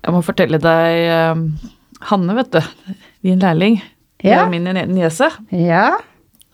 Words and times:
Jeg 0.00 0.14
må 0.14 0.20
fortelle 0.24 0.56
deg 0.62 0.98
eh, 1.12 1.40
Hanne, 2.08 2.32
vet 2.38 2.54
du. 2.54 2.60
Din 3.26 3.42
lærling. 3.42 3.74
Ja. 4.24 4.46
Min 4.48 4.64
niese. 4.64 5.28
Ja. 5.52 5.98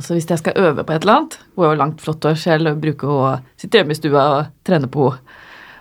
Så 0.02 0.14
hvis 0.14 0.26
jeg 0.28 0.38
skal 0.42 0.58
øve 0.60 0.84
på 0.84 0.92
et 0.92 1.06
eller 1.06 1.22
annet 1.22 1.38
Hun 1.54 1.64
er 1.64 1.70
jo 1.70 1.78
langt 1.80 2.02
flott 2.04 2.26
og 2.28 2.36
selv 2.38 2.68
og 2.68 2.80
bruker 2.82 3.08
å 3.08 3.36
sitte 3.56 3.78
hjemme 3.80 3.94
i 3.94 3.98
stua 3.98 4.22
og 4.34 4.40
trene 4.66 4.88
på 4.92 5.02
henne. 5.08 5.22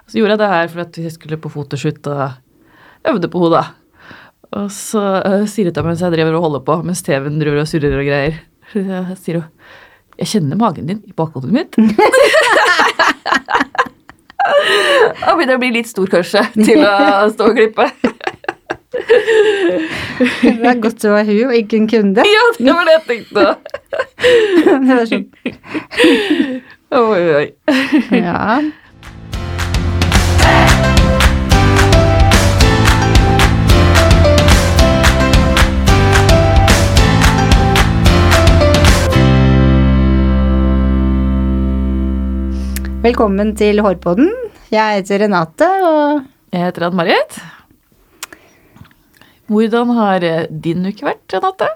Så 0.06 0.20
gjorde 0.20 0.34
jeg 0.36 0.42
det 0.44 0.52
her 0.52 0.68
for 0.70 0.80
at 0.84 0.98
jeg 1.02 1.12
skulle 1.16 1.40
på 1.42 1.50
fotoshoot 1.50 2.08
og 2.14 2.26
øvde 3.10 3.26
på 3.34 3.40
henne, 3.42 3.58
da. 3.58 3.64
Og 4.54 4.68
så 4.70 5.02
uh, 5.26 5.48
sier 5.50 5.66
hun 5.72 5.74
til 5.74 5.82
meg 5.82 5.90
mens 5.96 6.04
jeg 6.06 6.14
driver 6.14 6.38
og 6.38 6.46
holder 6.46 6.62
på, 6.68 6.76
mens 6.86 7.02
TV-en 7.08 7.42
driver 7.42 7.64
og 7.64 7.72
surrer 7.72 7.98
og 7.98 8.06
greier. 8.06 8.36
Så 8.70 8.78
jeg 8.86 9.18
sier 9.24 9.36
hun 9.42 9.50
Jeg 10.22 10.30
kjenner 10.32 10.58
magen 10.62 10.88
din 10.88 11.02
i 11.10 11.12
bakhodet 11.18 11.52
mitt. 11.52 11.74
Da 15.22 15.34
begynner 15.36 15.58
å 15.58 15.62
bli 15.62 15.72
litt 15.74 15.90
stor, 15.90 16.08
kanskje, 16.12 16.44
til 16.60 16.84
å 16.86 17.30
stå 17.34 17.50
og 17.50 17.58
klippe. 17.58 17.90
Det 18.96 20.70
er 20.70 20.80
godt 20.82 21.04
å 21.06 21.16
være 21.16 21.34
hun 21.34 21.50
og 21.50 21.58
ikke 21.58 21.80
en 21.82 21.90
kunde. 21.92 22.22
Ja, 22.30 22.46
det 22.60 22.74
var 22.78 22.88
det 22.88 22.96
jeg 22.96 23.04
tenkte. 23.10 23.44
Det 24.66 24.94
var 24.94 25.06
sånn. 25.10 25.28
Oi, 26.96 27.02
oi, 27.20 27.34
oi. 27.36 27.48
Ja. 28.22 28.62
Velkommen 43.06 43.52
til 43.54 43.78
Hårpodden. 43.86 44.32
Jeg 44.74 44.96
heter 44.98 45.20
Renate, 45.22 45.66
og 45.86 46.24
Jeg 46.50 46.64
heter 46.64 46.88
Ann-Marit. 46.88 47.36
Hvordan 49.46 49.92
har 49.94 50.26
eh, 50.26 50.48
din 50.50 50.88
uke 50.88 51.06
vært, 51.06 51.22
Renate? 51.36 51.68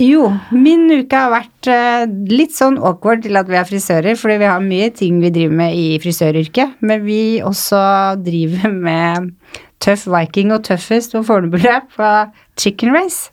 jo, 0.00 0.24
min 0.50 0.88
uke 0.90 1.20
har 1.20 1.30
vært 1.36 1.70
eh, 1.70 2.08
litt 2.32 2.56
sånn 2.56 2.80
awkward 2.82 3.22
til 3.22 3.38
at 3.38 3.46
vi 3.46 3.60
er 3.60 3.68
frisører, 3.68 4.18
fordi 4.18 4.40
vi 4.42 4.50
har 4.50 4.66
mye 4.66 4.90
ting 4.98 5.22
vi 5.22 5.30
driver 5.30 5.54
med 5.62 5.78
i 5.78 5.86
frisøryrket, 6.02 6.74
men 6.82 7.06
vi 7.06 7.20
også 7.46 7.84
driver 8.26 8.74
med 8.88 9.30
Tøff 9.78 10.08
Viking 10.10 10.50
og 10.50 10.66
Tøffest 10.66 11.14
på 11.14 11.22
Fornebuløp 11.30 11.94
på 11.94 12.12
Chicken 12.58 12.90
Race. 12.98 13.30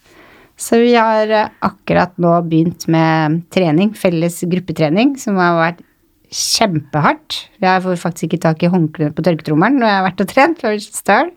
Så 0.53 0.83
vi 0.85 0.93
har 0.93 1.33
eh, 1.33 1.49
akkurat 1.65 2.13
nå 2.21 2.37
begynt 2.45 2.85
med 2.93 3.41
trening, 3.49 3.97
felles 3.97 4.43
gruppetrening, 4.45 5.17
som 5.17 5.41
har 5.41 5.57
vært 5.63 5.85
kjempehardt. 6.29 7.37
Jeg 7.61 7.83
får 7.83 8.01
faktisk 8.01 8.29
ikke 8.29 8.43
tak 8.43 8.63
i 8.63 8.71
håndklærne 8.71 9.15
på 9.17 9.25
tørketrommelen 9.25 9.79
når 9.81 9.89
jeg 9.89 9.97
har 9.97 10.07
vært 10.07 10.23
og 10.23 10.29
trent, 10.29 10.61
for 10.61 10.83
støl. 10.83 11.31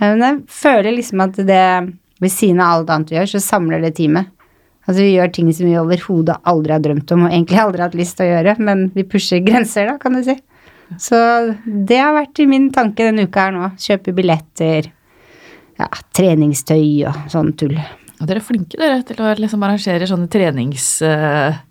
Men 0.00 0.24
jeg 0.26 0.40
føler 0.50 0.96
liksom 0.96 1.22
at 1.24 1.36
det 1.38 1.66
ved 2.22 2.32
siden 2.32 2.62
av 2.62 2.80
alt 2.80 2.90
annet 2.94 3.12
vi 3.12 3.18
gjør, 3.18 3.30
så 3.34 3.42
samler 3.42 3.84
det 3.84 3.94
teamet. 3.98 4.30
Altså 4.84 5.00
vi 5.00 5.14
gjør 5.14 5.30
ting 5.32 5.48
som 5.54 5.68
vi 5.68 5.76
overhodet 5.80 6.36
aldri 6.50 6.74
har 6.74 6.82
drømt 6.84 7.12
om, 7.14 7.24
og 7.24 7.32
egentlig 7.32 7.60
aldri 7.60 7.84
hatt 7.84 7.96
lyst 7.96 8.18
til 8.18 8.26
å 8.26 8.32
gjøre, 8.34 8.56
men 8.66 8.88
vi 8.96 9.06
pusher 9.08 9.40
grenser, 9.44 9.88
da, 9.88 9.96
kan 10.00 10.16
du 10.18 10.24
si. 10.26 10.36
Så 11.00 11.18
det 11.64 12.00
har 12.02 12.12
vært 12.16 12.42
i 12.42 12.48
min 12.48 12.68
tanke 12.74 13.06
denne 13.06 13.24
uka 13.24 13.46
her 13.46 13.54
nå. 13.54 13.70
Kjøpe 13.80 14.12
billetter, 14.16 14.90
ja, 15.80 15.88
treningstøy 16.14 17.06
og 17.08 17.30
sånn 17.32 17.54
tull. 17.58 17.78
Og 18.20 18.26
dere 18.28 18.42
er 18.42 18.46
flinke 18.46 18.78
dere 18.78 19.00
til 19.06 19.22
å 19.24 19.32
liksom 19.38 19.64
arrangere 19.64 20.10
sånne 20.10 20.28
trenings... 20.32 20.90
eh, 21.06 21.62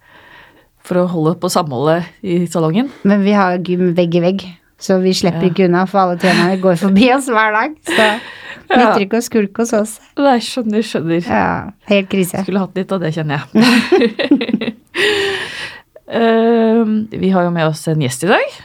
for 0.84 1.00
å 1.00 1.08
holde 1.10 1.38
på 1.40 1.52
samholdet 1.52 2.10
i 2.26 2.44
salongen. 2.52 2.92
Men 3.08 3.24
vi 3.24 3.36
har 3.38 3.60
gym 3.64 3.94
vegg 3.98 4.18
i 4.20 4.24
vegg, 4.24 4.46
så 4.82 5.00
vi 5.04 5.14
slipper 5.16 5.48
ikke 5.50 5.70
unna, 5.70 5.86
for 5.90 6.04
alle 6.04 6.20
trenerne 6.20 6.60
går 6.64 6.80
forbi 6.82 7.08
oss 7.16 7.30
hver 7.32 7.56
dag. 7.56 7.78
Så 7.88 8.10
nytter 8.80 9.06
ikke 9.06 9.22
å 9.22 9.26
skulke 9.26 9.64
hos 9.64 9.74
oss. 9.78 9.96
Nei, 10.20 10.38
skjønner, 10.44 10.84
skjønner. 10.86 11.24
Ja, 11.24 11.48
helt 11.92 12.12
krise. 12.12 12.44
Skulle 12.44 12.66
hatt 12.66 12.78
litt 12.80 12.92
av 12.92 13.04
det, 13.04 13.14
kjenner 13.16 13.40
jeg. 13.40 14.76
uh, 16.12 16.84
vi 17.24 17.34
har 17.34 17.48
jo 17.48 17.56
med 17.56 17.70
oss 17.70 17.88
en 17.92 18.04
gjest 18.04 18.28
i 18.28 18.34
dag. 18.34 18.62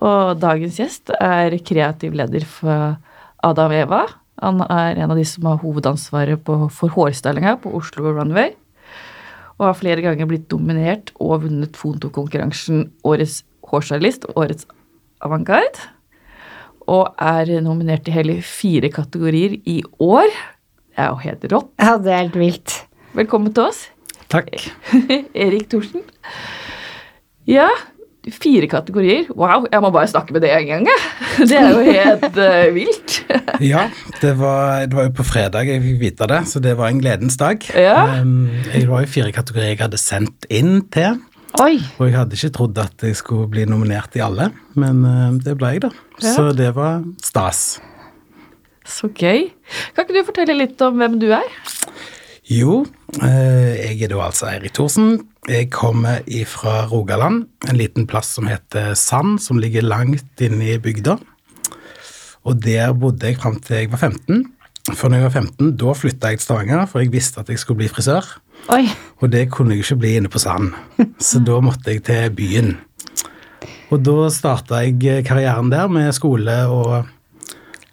Og 0.00 0.40
dagens 0.40 0.80
gjest 0.80 1.12
er 1.16 1.56
kreativ 1.64 2.16
leder 2.16 2.44
for 2.48 2.96
Adam 3.44 3.72
Eva. 3.76 4.06
Han 4.40 4.62
er 4.64 4.96
en 4.96 5.12
av 5.12 5.18
de 5.18 5.24
som 5.28 5.48
har 5.48 5.60
hovedansvaret 5.60 6.40
på, 6.44 6.56
for 6.72 6.92
hårstylinga 6.94 7.58
på 7.60 7.72
Oslo 7.76 8.12
Runway. 8.16 8.54
Og 9.60 9.66
har 9.68 9.76
flere 9.76 10.00
ganger 10.00 10.28
blitt 10.28 10.48
dominert 10.48 11.12
og 11.20 11.42
vunnet 11.44 11.76
fotokonkurransen 11.76 12.86
Årets 13.04 13.42
hårstylist 13.68 14.24
og 14.30 14.46
Årets 14.46 14.64
avantgarde. 15.20 15.84
Og 16.88 17.12
er 17.20 17.52
nominert 17.62 18.08
i 18.08 18.14
hele 18.14 18.38
fire 18.40 18.88
kategorier 18.90 19.58
i 19.68 19.82
år. 20.00 20.32
Det 20.90 21.04
er 21.04 21.12
jo 21.12 21.20
helt 21.26 21.44
rått. 21.52 21.70
Ja, 21.76 21.98
det 22.00 22.14
er 22.14 22.22
helt 22.24 22.40
vilt. 22.40 22.76
Velkommen 23.12 23.52
til 23.52 23.68
oss, 23.68 23.84
Takk. 24.30 24.48
Erik 25.44 25.68
Thorsen. 25.68 26.04
Ja, 27.50 27.68
fire 28.34 28.68
kategorier. 28.70 29.28
Wow, 29.34 29.66
jeg 29.70 29.82
må 29.84 29.90
bare 29.94 30.10
snakke 30.10 30.34
med 30.34 30.44
det 30.44 30.52
en 30.54 30.68
gang, 30.68 30.86
jeg. 30.90 31.08
Det 31.50 31.56
er 31.56 31.70
jo 31.72 31.80
helt 31.86 32.38
uh, 32.38 32.74
vilt. 32.74 33.16
Ja, 33.72 33.88
det 34.22 34.32
var, 34.38 34.86
det 34.88 34.96
var 34.96 35.08
jo 35.08 35.12
på 35.18 35.24
fredag 35.26 35.68
jeg 35.68 35.82
fikk 35.84 35.98
vite 36.00 36.28
det, 36.30 36.38
så 36.48 36.62
det 36.64 36.76
var 36.78 36.88
en 36.88 37.00
gledens 37.02 37.36
dag. 37.40 37.64
Ja. 37.76 38.20
Um, 38.20 38.48
det 38.72 38.86
var 38.88 39.04
jo 39.04 39.10
fire 39.12 39.34
kategorier 39.36 39.74
jeg 39.74 39.82
hadde 39.82 40.00
sendt 40.00 40.48
inn 40.48 40.80
til, 40.92 41.18
Oi! 41.60 41.76
og 41.98 42.06
jeg 42.06 42.14
hadde 42.16 42.38
ikke 42.38 42.52
trodd 42.56 42.80
at 42.80 43.04
jeg 43.04 43.18
skulle 43.18 43.50
bli 43.52 43.66
nominert 43.68 44.16
i 44.16 44.24
alle, 44.24 44.48
men 44.80 45.04
uh, 45.04 45.36
det 45.44 45.58
ble 45.60 45.74
jeg, 45.74 45.84
da. 45.84 45.92
Ja. 46.22 46.34
Så 46.38 46.50
det 46.56 46.72
var 46.78 47.02
stas. 47.24 47.80
Så 48.88 49.10
gøy. 49.12 49.50
Kan 49.94 50.06
ikke 50.06 50.16
du 50.16 50.26
fortelle 50.30 50.56
litt 50.56 50.80
om 50.82 50.96
hvem 50.98 51.20
du 51.20 51.28
er? 51.36 51.52
Jo, 52.50 52.80
eh, 53.22 53.76
jeg 53.78 54.00
er 54.02 54.10
da 54.10 54.24
altså 54.24 54.48
Eirik 54.50 54.72
Thorsen. 54.74 55.20
Jeg 55.46 55.68
kommer 55.70 56.24
fra 56.50 56.80
Rogaland, 56.90 57.44
en 57.70 57.76
liten 57.78 58.08
plass 58.10 58.32
som 58.34 58.48
heter 58.50 58.96
Sand, 58.98 59.36
som 59.38 59.60
ligger 59.62 59.84
langt 59.86 60.42
inne 60.42 60.72
i 60.72 60.78
bygda. 60.82 61.14
Og 62.42 62.56
der 62.64 62.90
bodde 62.98 63.28
jeg 63.28 63.38
fram 63.38 63.60
til 63.62 63.84
jeg 63.84 63.92
var 63.92 64.02
15. 64.02 64.48
For 64.96 65.06
når 65.06 65.20
jeg 65.20 65.26
var 65.28 65.36
15, 65.44 65.68
da 65.78 65.94
flytta 65.94 66.32
jeg 66.32 66.40
til 66.40 66.44
Stavanger, 66.48 66.88
for 66.90 67.04
jeg 67.04 67.12
visste 67.12 67.38
at 67.38 67.52
jeg 67.52 67.60
skulle 67.62 67.84
bli 67.84 67.88
frisør. 67.92 68.26
Oi! 68.74 68.88
Og 69.22 69.30
det 69.30 69.44
kunne 69.54 69.76
jeg 69.76 69.84
ikke 69.84 70.00
bli 70.02 70.16
inne 70.18 70.32
på 70.32 70.42
Sand, 70.42 70.72
så 71.22 71.38
da 71.46 71.60
måtte 71.62 71.94
jeg 71.94 72.02
til 72.08 72.34
byen. 72.34 72.72
Og 73.94 74.02
da 74.02 74.26
starta 74.34 74.80
jeg 74.82 75.22
karrieren 75.28 75.70
der 75.70 75.86
med 75.86 76.10
skole 76.18 76.56
og 76.66 77.06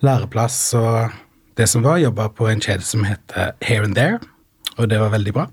læreplass 0.01 0.73
og 0.81 1.13
det 1.57 1.69
som 1.69 1.85
var. 1.85 2.01
Jobba 2.01 2.27
på 2.33 2.49
en 2.49 2.63
kjede 2.63 2.85
som 2.85 3.05
heter 3.05 3.53
Here 3.61 3.85
and 3.85 3.93
There, 3.93 4.17
og 4.77 4.89
det 4.91 4.99
var 5.01 5.09
veldig 5.13 5.33
bra. 5.35 5.47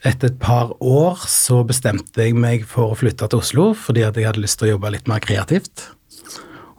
Etter 0.00 0.30
et 0.30 0.38
par 0.40 0.70
år 0.80 1.18
så 1.28 1.60
bestemte 1.68 2.22
jeg 2.24 2.34
meg 2.40 2.62
for 2.68 2.92
å 2.94 2.96
flytte 2.96 3.26
til 3.28 3.42
Oslo 3.42 3.66
fordi 3.76 4.04
at 4.06 4.16
jeg 4.16 4.26
hadde 4.30 4.40
lyst 4.44 4.58
til 4.60 4.70
å 4.70 4.74
jobbe 4.74 4.92
litt 4.94 5.10
mer 5.10 5.20
kreativt. 5.24 5.88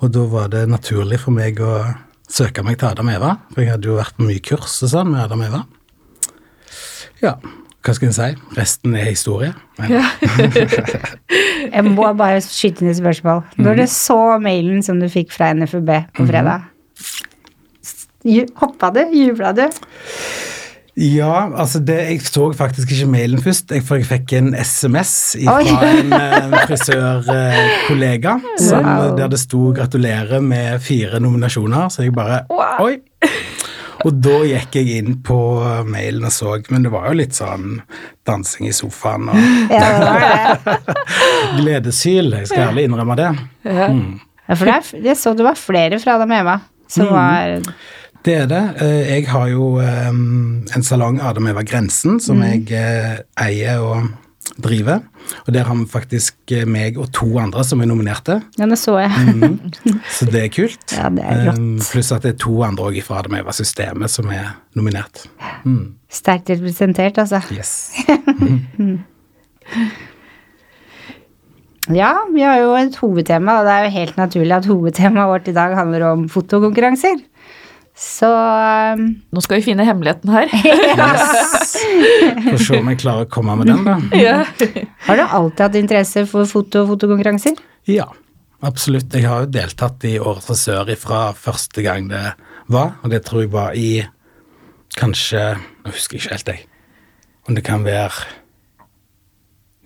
Og 0.01 0.09
da 0.15 0.23
var 0.31 0.47
det 0.49 0.63
naturlig 0.71 1.19
for 1.21 1.35
meg 1.35 1.59
å 1.61 1.75
søke 2.31 2.63
meg 2.65 2.79
til 2.81 2.89
Adam 2.89 3.09
Eva, 3.13 3.35
for 3.53 3.61
jeg 3.61 3.73
hadde 3.75 3.89
jo 3.91 3.99
vært 3.99 4.15
på 4.17 4.25
mye 4.25 4.41
kurs 4.41 4.79
og 4.81 4.89
sånn 4.95 5.11
med 5.13 5.21
Adam 5.27 5.43
Eva. 5.45 5.59
Ja, 7.21 7.35
hva 7.85 7.93
skal 7.93 8.09
en 8.09 8.15
si? 8.17 8.29
Resten 8.57 8.95
er 8.97 9.05
historie. 9.11 9.51
Ja. 9.77 10.01
Jeg 11.71 11.83
må 11.85 12.07
bare 12.17 12.41
skyte 12.41 12.81
inn 12.83 12.89
et 12.91 12.97
spørsmål. 12.97 13.43
Når 13.61 13.79
du 13.81 13.85
så 13.89 14.17
mailen 14.41 14.81
som 14.85 14.97
du 15.01 15.05
fikk 15.13 15.29
fra 15.33 15.51
NFUB 15.53 15.89
på 16.17 16.25
fredag, 16.29 16.65
ju- 18.25 18.49
hoppa 18.61 18.89
du? 18.97 19.03
Jubla 19.13 19.53
du? 19.57 19.67
Ja, 20.99 21.47
altså 21.55 21.79
det, 21.79 21.95
jeg 22.09 22.21
så 22.27 22.49
faktisk 22.57 22.89
ikke 22.91 23.07
mailen 23.13 23.39
først, 23.41 23.71
jeg, 23.71 23.83
for 23.87 23.95
jeg 23.95 24.09
fikk 24.09 24.33
en 24.35 24.49
SMS 24.59 25.13
fra 25.39 25.61
en, 25.63 26.11
en 26.11 26.51
eh, 26.51 26.65
frisørkollega 26.67 28.33
Wow. 28.71 29.15
der 29.17 29.27
det 29.31 29.39
sto 29.39 29.71
'gratulerer 29.73 30.41
med 30.43 30.81
fire 30.83 31.19
nominasjoner', 31.23 31.87
så 31.89 32.03
jeg 32.03 32.13
bare 32.13 32.41
Wow. 32.51 32.85
Oi! 32.89 32.97
Og 34.05 34.15
da 34.17 34.39
gikk 34.49 34.75
jeg 34.81 34.97
inn 34.97 35.19
på 35.23 35.37
mailen 35.85 36.25
og 36.25 36.31
så, 36.33 36.55
men 36.73 36.83
det 36.83 36.91
var 36.91 37.07
jo 37.11 37.19
litt 37.21 37.37
sånn 37.37 37.79
dansing 38.27 38.67
i 38.67 38.73
sofaen 38.73 39.29
og 39.29 39.37
Ja, 39.71 40.57
gledeshyl, 41.59 42.33
jeg 42.39 42.49
skal 42.49 42.67
ærlig 42.71 42.87
innrømme 42.89 43.15
det. 43.19 43.29
Ja, 43.63 44.55
for 44.57 44.65
det 44.67 45.05
jeg 45.05 45.17
så 45.21 45.35
det 45.37 45.45
var 45.47 45.55
flere 45.59 45.99
fra 46.03 46.17
dem 46.19 46.33
hjemme 46.35 46.57
som 46.91 47.07
var 47.13 47.61
Det 48.25 48.33
er 48.43 48.49
det. 48.49 48.63
Eh, 48.81 49.15
Jeg 49.17 49.27
har 49.31 49.47
jo 49.49 49.79
eh, 49.81 50.09
en 50.09 50.83
salong, 50.85 51.19
Adam 51.25 51.47
Eva 51.49 51.63
Grensen, 51.65 52.19
som 52.21 52.41
jeg 52.45 52.67
eh, 52.77 53.21
eier 53.41 53.81
og 53.81 54.11
driver. 54.61 54.99
Og 55.47 55.53
der 55.55 55.63
har 55.65 55.77
vi 55.79 55.85
faktisk 55.89 56.53
meg 56.69 56.97
og 56.99 57.07
to 57.15 57.27
andre 57.39 57.63
som 57.65 57.81
er 57.81 57.87
nominerte, 57.89 58.39
Ja, 58.59 58.65
det 58.69 58.77
så 58.81 58.97
jeg. 58.99 59.11
så 60.17 60.25
det 60.29 60.41
er 60.43 60.51
kult. 60.53 60.85
Ja, 60.97 61.09
det 61.13 61.23
er 61.25 61.45
rått. 61.49 61.61
Eh, 61.61 61.87
Pluss 61.93 62.11
at 62.13 62.25
det 62.27 62.33
er 62.35 62.39
to 62.43 62.57
andre 62.67 62.89
òg 62.91 62.99
fra 63.05 63.21
Adam 63.23 63.37
Eva-systemet 63.39 64.11
som 64.11 64.29
er 64.33 64.51
nominert. 64.77 65.23
Sterkt 66.11 66.49
representert, 66.53 67.17
altså. 67.21 67.41
Yes. 67.53 67.93
Ja, 71.91 72.11
vi 72.31 72.43
har 72.45 72.59
jo 72.61 72.73
et 72.77 72.95
hovedtema, 73.01 73.57
og 73.59 73.65
det 73.65 73.73
er 73.73 73.85
jo 73.87 73.93
helt 73.95 74.17
naturlig 74.19 74.53
at 74.55 74.67
hovedtemaet 74.69 75.31
vårt 75.31 75.47
i 75.49 75.53
dag 75.55 75.73
handler 75.75 76.03
om 76.11 76.27
fotokonkurranser. 76.29 77.17
Så 78.01 78.25
um, 78.25 79.03
Nå 79.29 79.43
skal 79.45 79.59
vi 79.59 79.67
finne 79.69 79.85
hemmeligheten 79.85 80.31
her. 80.33 80.49
Yes. 81.01 81.75
Får 82.51 82.63
se 82.65 82.79
om 82.79 82.89
jeg 82.91 82.99
klarer 83.01 83.27
å 83.27 83.29
komme 83.31 83.53
med 83.59 83.69
den, 83.69 83.85
da. 83.85 83.97
ja. 84.17 84.39
har 85.05 85.19
du 85.19 85.23
alltid 85.23 85.63
hatt 85.63 85.77
interesse 85.79 86.23
for 86.29 86.49
foto 86.49 86.83
og 86.83 86.91
fotokonkurranser? 86.95 87.59
Ja, 87.89 88.07
absolutt. 88.65 89.13
Jeg 89.13 89.29
har 89.29 89.45
jo 89.45 89.51
deltatt 89.53 90.03
i 90.09 90.15
Årets 90.19 90.49
frisør 90.49 90.91
fra 90.99 91.21
første 91.37 91.85
gang 91.85 92.09
det 92.11 92.23
var, 92.71 92.97
og 93.01 93.13
det 93.13 93.21
tror 93.27 93.45
jeg 93.45 93.53
var 93.53 93.77
i 93.77 94.03
kanskje 94.97 95.43
Nå 95.85 95.93
husker 95.95 96.17
jeg 96.17 96.25
ikke 96.25 96.35
helt, 96.35 96.51
jeg. 96.51 96.67
Om 97.49 97.57
det 97.57 97.63
kan 97.65 97.85
være 97.85 98.27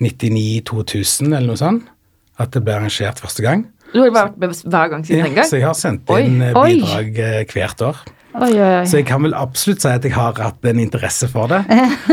99-2000 0.03 1.29
eller 1.29 1.47
noe 1.51 1.59
sånt. 1.59 1.85
At 2.41 2.51
det 2.51 2.65
ble 2.65 2.75
arrangert 2.75 3.21
første 3.23 3.45
gang. 3.45 3.67
Du 3.93 4.01
har 4.01 4.11
vært 4.15 4.37
med 4.41 4.51
hver 4.65 4.89
gang 4.91 5.05
siden 5.05 5.19
Ja, 5.21 5.25
den 5.29 5.35
gang? 5.37 5.47
så 5.49 5.59
jeg 5.59 5.65
har 5.67 5.77
sendt 5.79 6.09
Oi. 6.11 6.21
inn 6.25 6.41
eh, 6.41 6.57
Oi. 6.57 6.69
bidrag 6.75 7.19
eh, 7.23 7.45
hvert 7.53 7.81
år. 7.87 8.01
Oi, 8.35 8.49
oi, 8.51 8.59
oi. 8.81 8.85
Så 8.91 8.97
jeg 8.99 9.05
kan 9.07 9.23
vel 9.23 9.35
absolutt 9.37 9.79
si 9.85 9.87
at 9.87 10.03
jeg 10.03 10.11
har 10.11 10.35
hatt 10.35 10.65
en 10.67 10.79
interesse 10.83 11.29
for 11.31 11.47
det. 11.47 11.61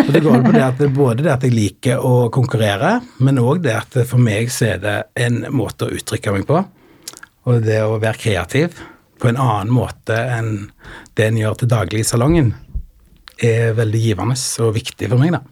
Og 0.05 0.13
det 0.15 0.21
går 0.23 0.45
på 0.45 0.53
det 0.55 0.63
at 0.63 0.79
det 0.79 0.93
både 0.95 1.25
det 1.27 1.33
at 1.33 1.43
jeg 1.43 1.55
liker 1.57 1.99
å 2.07 2.29
konkurrere, 2.31 2.93
men 3.19 3.41
òg 3.43 3.65
det 3.65 3.75
at 3.75 3.97
for 4.07 4.23
meg 4.23 4.53
så 4.55 4.69
er 4.77 4.79
det 4.85 4.95
en 5.25 5.41
måte 5.51 5.89
å 5.89 5.97
uttrykke 5.97 6.37
meg 6.37 6.47
på. 6.47 6.61
Og 7.51 7.65
det 7.67 7.81
å 7.83 7.97
være 7.99 8.21
kreativ 8.23 8.79
på 9.19 9.33
en 9.33 9.41
annen 9.43 9.73
måte 9.75 10.15
enn 10.15 10.53
det 11.19 11.27
en 11.33 11.41
gjør 11.41 11.59
til 11.59 11.73
daglig 11.75 12.05
i 12.05 12.07
salongen, 12.07 12.53
er 13.43 13.75
veldig 13.75 14.05
givende 14.05 14.37
og 14.63 14.77
viktig 14.79 15.11
for 15.11 15.19
meg, 15.19 15.35
da. 15.35 15.43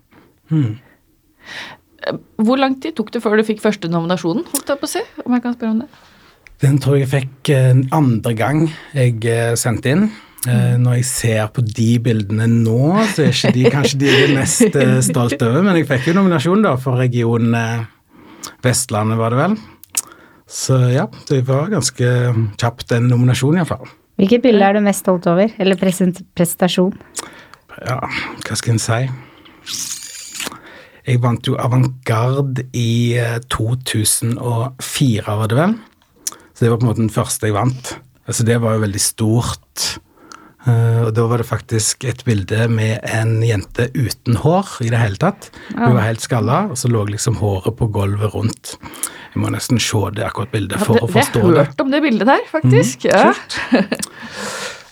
Hvor 2.40 2.58
lang 2.62 2.78
tid 2.82 2.94
tok 2.98 3.10
det 3.14 3.22
før 3.24 3.40
du 3.40 3.44
fikk 3.46 3.60
første 3.62 3.90
nominasjonen? 3.90 4.46
holdt 4.54 4.70
jeg 4.70 4.80
på 4.80 4.86
å 4.88 4.92
si, 4.94 5.02
om 5.24 5.34
jeg 5.34 5.42
kan 5.44 5.58
spørre 5.58 5.74
om 5.74 5.82
det? 5.82 5.90
Den 6.60 6.76
tror 6.80 6.98
jeg 7.00 7.08
fikk 7.08 7.50
en 7.56 7.86
andre 7.96 8.34
gang 8.36 8.66
jeg 8.92 9.22
eh, 9.24 9.54
sendte 9.56 9.94
inn. 9.94 10.10
Mm. 10.46 10.80
Når 10.80 10.94
jeg 10.98 11.04
ser 11.04 11.48
på 11.52 11.60
de 11.64 11.88
bildene 12.00 12.46
nå, 12.48 13.02
så 13.12 13.26
er 13.26 13.34
ikke 13.34 13.52
de 13.52 13.64
kanskje 13.74 13.98
de 14.00 14.08
jeg 14.08 14.22
er 14.24 14.30
mest 14.38 14.76
eh, 14.80 14.94
stolt 15.04 15.42
over, 15.44 15.60
men 15.66 15.76
jeg 15.76 15.88
fikk 15.90 16.08
jo 16.10 16.14
nominasjon 16.16 16.64
da 16.64 16.74
for 16.80 16.96
region 17.00 17.52
eh, 17.56 17.82
Vestlandet, 18.64 19.20
var 19.20 19.34
det 19.34 19.40
vel. 19.40 19.56
Så 20.50 20.78
ja, 20.94 21.04
det 21.28 21.42
var 21.48 21.68
ganske 21.72 22.08
kjapt 22.60 22.96
en 22.96 23.10
nominasjon 23.12 23.60
iallfall. 23.60 23.84
Hvilket 24.20 24.44
bilde 24.44 24.64
er 24.64 24.76
du 24.76 24.82
mest 24.84 25.04
stolt 25.04 25.28
over? 25.30 25.52
Eller 25.60 25.76
prestasjon? 25.80 26.96
Ja, 27.84 28.00
hva 28.00 28.56
skal 28.58 28.74
en 28.74 28.82
si? 28.82 29.02
Jeg 31.08 31.20
vant 31.22 31.46
jo 31.48 31.56
Avantgarde 31.60 32.66
i 32.76 33.16
eh, 33.20 33.38
2004, 33.52 35.24
var 35.24 35.52
det 35.52 35.60
vel. 35.60 35.78
Så 36.60 36.66
det 36.66 36.74
var 36.74 36.80
på 36.82 36.84
en 36.84 36.90
måte 36.90 37.00
den 37.00 37.14
første 37.14 37.48
jeg 37.48 37.54
vant. 37.56 37.90
Altså 38.28 38.44
Det 38.44 38.58
var 38.60 38.74
jo 38.76 38.82
veldig 38.82 39.00
stort. 39.00 39.84
Uh, 40.68 41.06
og 41.06 41.14
da 41.16 41.22
var 41.24 41.40
det 41.40 41.46
faktisk 41.48 42.04
et 42.04 42.20
bilde 42.26 42.66
med 42.68 42.98
en 43.08 43.38
jente 43.40 43.86
uten 43.96 44.36
hår 44.42 44.74
i 44.84 44.90
det 44.92 44.98
hele 45.00 45.16
tatt. 45.16 45.48
Hun 45.72 45.94
var 45.96 46.04
helt 46.04 46.20
skalla, 46.20 46.58
og 46.68 46.76
så 46.76 46.90
lå 46.92 47.06
liksom 47.08 47.38
håret 47.40 47.78
på 47.78 47.88
gulvet 47.94 48.34
rundt. 48.34 48.74
Jeg 49.32 49.40
må 49.40 49.48
nesten 49.54 49.80
se 49.80 50.02
det 50.12 50.26
akkurat 50.26 50.52
bildet 50.52 50.82
for 50.84 50.98
det, 50.98 51.06
å 51.06 51.08
forstå 51.14 51.40
det. 51.40 51.40
jeg 51.40 51.48
har 51.48 51.56
det. 51.56 51.64
hørt 51.70 51.80
om 51.86 51.94
det 51.94 52.00
bildet 52.04 52.28
der, 52.28 52.44
faktisk. 52.50 53.06
ja. 53.08 53.32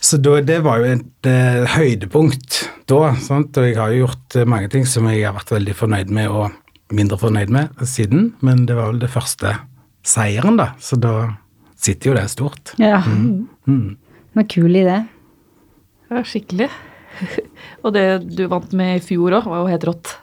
Så 0.01 0.17
da, 0.25 0.39
det 0.41 0.61
var 0.65 0.79
jo 0.81 0.93
et 0.95 1.27
eh, 1.29 1.67
høydepunkt 1.75 2.63
da. 2.89 3.11
Sant? 3.21 3.57
Og 3.59 3.67
jeg 3.67 3.75
har 3.77 3.91
jo 3.93 4.07
gjort 4.07 4.37
eh, 4.39 4.47
mange 4.49 4.71
ting 4.73 4.87
som 4.89 5.05
jeg 5.11 5.21
har 5.27 5.35
vært 5.37 5.51
veldig 5.53 5.75
fornøyd 5.75 6.13
med 6.17 6.31
og 6.33 6.95
mindre 6.97 7.19
fornøyd 7.21 7.53
med 7.53 7.83
siden, 7.85 8.31
men 8.41 8.63
det 8.65 8.79
var 8.79 8.89
vel 8.89 9.03
det 9.03 9.11
første 9.13 9.53
seieren, 10.07 10.57
da. 10.57 10.71
Så 10.81 10.97
da 10.97 11.35
sitter 11.79 12.11
jo 12.11 12.17
det 12.17 12.27
stort. 12.31 12.73
Ja. 12.81 13.01
Mm. 13.05 13.97
Men 14.35 14.47
kul 14.51 14.75
idé. 14.75 15.01
Ja, 16.09 16.23
skikkelig. 16.25 16.69
Og 17.83 17.93
det 17.95 18.05
du 18.35 18.45
vant 18.51 18.73
med 18.75 18.99
i 18.99 19.03
fjor 19.03 19.39
òg, 19.39 19.47
var 19.49 19.63
jo 19.63 19.69
helt 19.71 19.87
rått. 19.89 20.15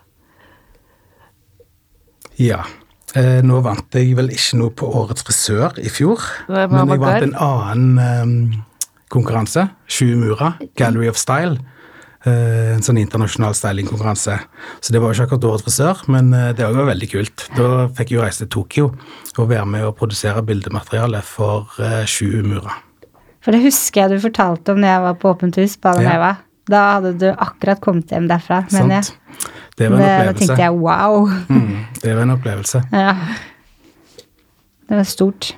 Ja. 2.40 2.64
Eh, 3.16 3.40
nå 3.46 3.62
vant 3.64 3.96
jeg 3.96 4.16
vel 4.18 4.32
ikke 4.34 4.58
noe 4.60 4.74
på 4.76 4.88
Årets 5.00 5.24
frisør 5.24 5.78
i 5.80 5.88
fjor, 5.92 6.20
men 6.50 6.74
jeg 6.92 7.00
vant 7.00 7.06
der. 7.06 7.28
en 7.30 7.36
annen 7.40 8.00
eh, 8.02 8.58
konkurranse. 9.12 9.68
Sjuemura, 9.88 10.56
Gallery 10.76 11.08
of 11.08 11.20
Style. 11.20 11.56
Eh, 12.26 12.72
en 12.74 12.82
sånn 12.82 12.98
internasjonal 12.98 13.54
stylingkonkurranse. 13.54 14.38
Så 14.82 14.92
det 14.94 14.98
var 14.98 15.12
jo 15.12 15.16
ikke 15.16 15.28
akkurat 15.28 15.44
Årets 15.52 15.66
frisør, 15.66 16.00
men 16.10 16.32
eh, 16.34 16.48
det 16.58 16.66
var 16.66 16.88
veldig 16.90 17.08
kult. 17.12 17.44
Da 17.54 17.68
fikk 17.94 18.10
jeg 18.10 18.18
jo 18.18 18.24
reise 18.24 18.42
til 18.42 18.50
Tokyo 18.56 18.88
og 19.36 19.52
være 19.52 19.68
med 19.70 19.86
å 19.86 19.92
produsere 19.94 20.42
bildemateriale 20.46 21.20
for 21.22 21.70
sju 22.10 22.40
umurer. 22.40 22.82
For 23.44 23.54
det 23.54 23.62
husker 23.62 24.02
jeg 24.02 24.16
du 24.16 24.24
fortalte 24.24 24.74
om 24.74 24.80
når 24.82 24.90
jeg 24.90 25.02
var 25.04 25.18
på 25.22 25.30
Åpent 25.30 25.58
hus 25.60 25.76
på 25.78 25.92
Adam 25.92 26.08
Ja. 26.08 26.32
Da 26.66 26.80
hadde 26.96 27.12
du 27.20 27.28
akkurat 27.30 27.78
kommet 27.78 28.10
hjem 28.10 28.26
derfra, 28.26 28.64
mener 28.74 28.96
jeg. 28.96 29.12
Det 29.78 29.86
var 29.92 30.00
en 30.00 30.02
opplevelse. 30.02 30.26
da 30.26 30.40
tenkte 30.40 30.64
jeg 30.64 30.78
wow. 30.80 31.28
Mm, 31.46 31.84
det 32.02 32.14
var 32.16 32.22
en 32.24 32.34
opplevelse. 32.34 32.80
Ja. 33.06 33.14
Det 34.86 34.98
var 34.98 35.06
stort. 35.06 35.52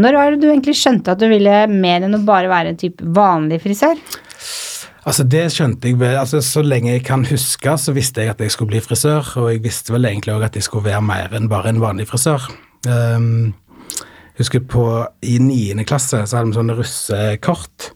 Når 0.00 0.16
var 0.16 0.32
det 0.32 0.40
du 0.40 0.48
egentlig 0.48 0.78
skjønte 0.80 1.12
at 1.12 1.20
du 1.20 1.28
ville 1.28 1.60
mer 1.68 2.06
enn 2.06 2.16
å 2.16 2.22
bare 2.24 2.48
være 2.48 2.72
en 2.72 2.80
type 2.80 3.04
vanlig 3.04 3.60
frisør? 3.66 4.00
Altså 5.08 5.24
Det 5.24 5.46
skjønte 5.52 5.92
jeg 5.92 6.16
altså 6.18 6.42
Så 6.44 6.62
lenge 6.64 6.92
jeg 6.92 7.04
kan 7.06 7.24
huske, 7.24 7.76
så 7.78 7.94
visste 7.96 8.24
jeg 8.24 8.34
at 8.34 8.40
jeg 8.40 8.52
skulle 8.52 8.74
bli 8.74 8.82
frisør. 8.84 9.24
Og 9.40 9.52
jeg 9.52 9.64
visste 9.64 9.94
vel 9.94 10.08
egentlig 10.10 10.34
òg 10.34 10.48
at 10.50 10.58
jeg 10.58 10.66
skulle 10.66 10.90
være 10.90 11.04
mer 11.04 11.36
enn 11.36 11.48
bare 11.50 11.72
en 11.72 11.80
vanlig 11.80 12.08
frisør. 12.10 12.50
Um, 12.88 13.54
husker 14.40 14.60
på 14.64 14.84
I 15.22 15.38
niende 15.42 15.84
klasse 15.88 16.22
så 16.24 16.36
hadde 16.36 16.52
vi 16.52 16.60
sånne 16.60 16.76
russekort. 16.78 17.94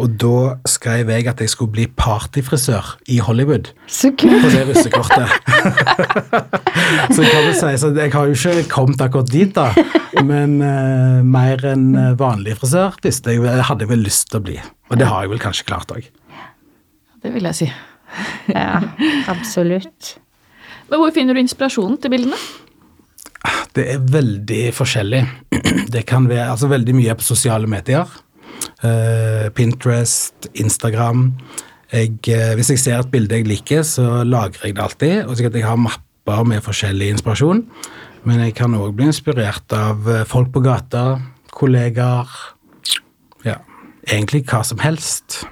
Og 0.00 0.14
da 0.16 0.54
skrev 0.70 1.10
jeg 1.12 1.26
at 1.28 1.40
jeg 1.42 1.50
skulle 1.52 1.74
bli 1.74 1.84
partyfrisør 1.98 2.94
i 3.12 3.18
Hollywood. 3.20 3.68
Så 3.90 4.12
kult! 4.16 4.38
På 4.40 4.52
det 4.54 4.62
russekortet. 4.70 5.34
så 7.16 7.26
kan 7.26 7.44
du 7.44 7.52
si 7.58 7.74
så 7.82 7.90
jeg 7.98 8.14
har 8.14 8.30
jo 8.30 8.38
ikke 8.38 8.70
kommet 8.70 9.02
akkurat 9.04 9.28
dit, 9.28 9.52
da. 9.52 9.74
Men 10.24 10.56
uh, 10.62 11.20
mer 11.26 11.66
enn 11.68 12.16
vanlig 12.20 12.56
frisør 12.62 12.96
visste 13.04 13.36
jeg, 13.36 13.44
hadde 13.44 13.84
jeg 13.84 13.92
vel 13.92 14.06
lyst 14.06 14.30
til 14.30 14.40
å 14.40 14.46
bli. 14.46 14.56
Og 14.88 14.96
det 15.02 15.10
har 15.10 15.26
jeg 15.26 15.34
vel 15.34 15.42
kanskje 15.42 15.68
klart 15.68 15.92
òg. 15.92 16.08
Det 17.22 17.34
vil 17.34 17.48
jeg 17.50 17.62
si. 17.62 17.70
Ja, 18.50 18.80
absolutt. 19.30 20.16
Men 20.90 20.98
hvor 20.98 21.12
finner 21.14 21.36
du 21.36 21.40
inspirasjonen 21.44 22.00
til 22.02 22.10
bildene? 22.10 22.38
Det 23.76 23.84
er 23.92 24.02
veldig 24.02 24.64
forskjellig. 24.74 25.20
Det 25.94 26.02
kan 26.08 26.26
være 26.28 26.50
altså 26.50 26.70
veldig 26.70 26.96
mye 26.98 27.14
på 27.14 27.26
sosiale 27.28 27.70
medier. 27.70 28.10
Eh, 28.82 29.46
Pinterest, 29.54 30.50
Instagram. 30.54 31.28
Jeg, 31.92 32.18
eh, 32.28 32.54
hvis 32.58 32.72
jeg 32.74 32.82
ser 32.82 32.98
et 32.98 33.10
bilde 33.12 33.38
jeg 33.38 33.46
liker, 33.46 33.82
så 33.86 34.24
lagrer 34.26 34.66
jeg 34.66 34.76
det 34.76 34.84
alltid. 34.84 35.16
Og 35.26 35.36
sikkert 35.38 35.60
jeg 35.60 35.68
har 35.68 35.78
mapper 35.78 36.44
med 36.48 36.64
forskjellig 36.66 37.12
inspirasjon. 37.14 37.64
Men 38.26 38.42
jeg 38.44 38.56
kan 38.58 38.74
òg 38.76 38.92
bli 38.98 39.08
inspirert 39.08 39.72
av 39.76 40.08
eh, 40.10 40.26
folk 40.28 40.52
på 40.54 40.64
gata, 40.64 41.20
kollegaer 41.54 42.28
Ja, 43.46 43.56
egentlig 44.04 44.44
hva 44.50 44.60
som 44.66 44.82
helst. 44.82 45.44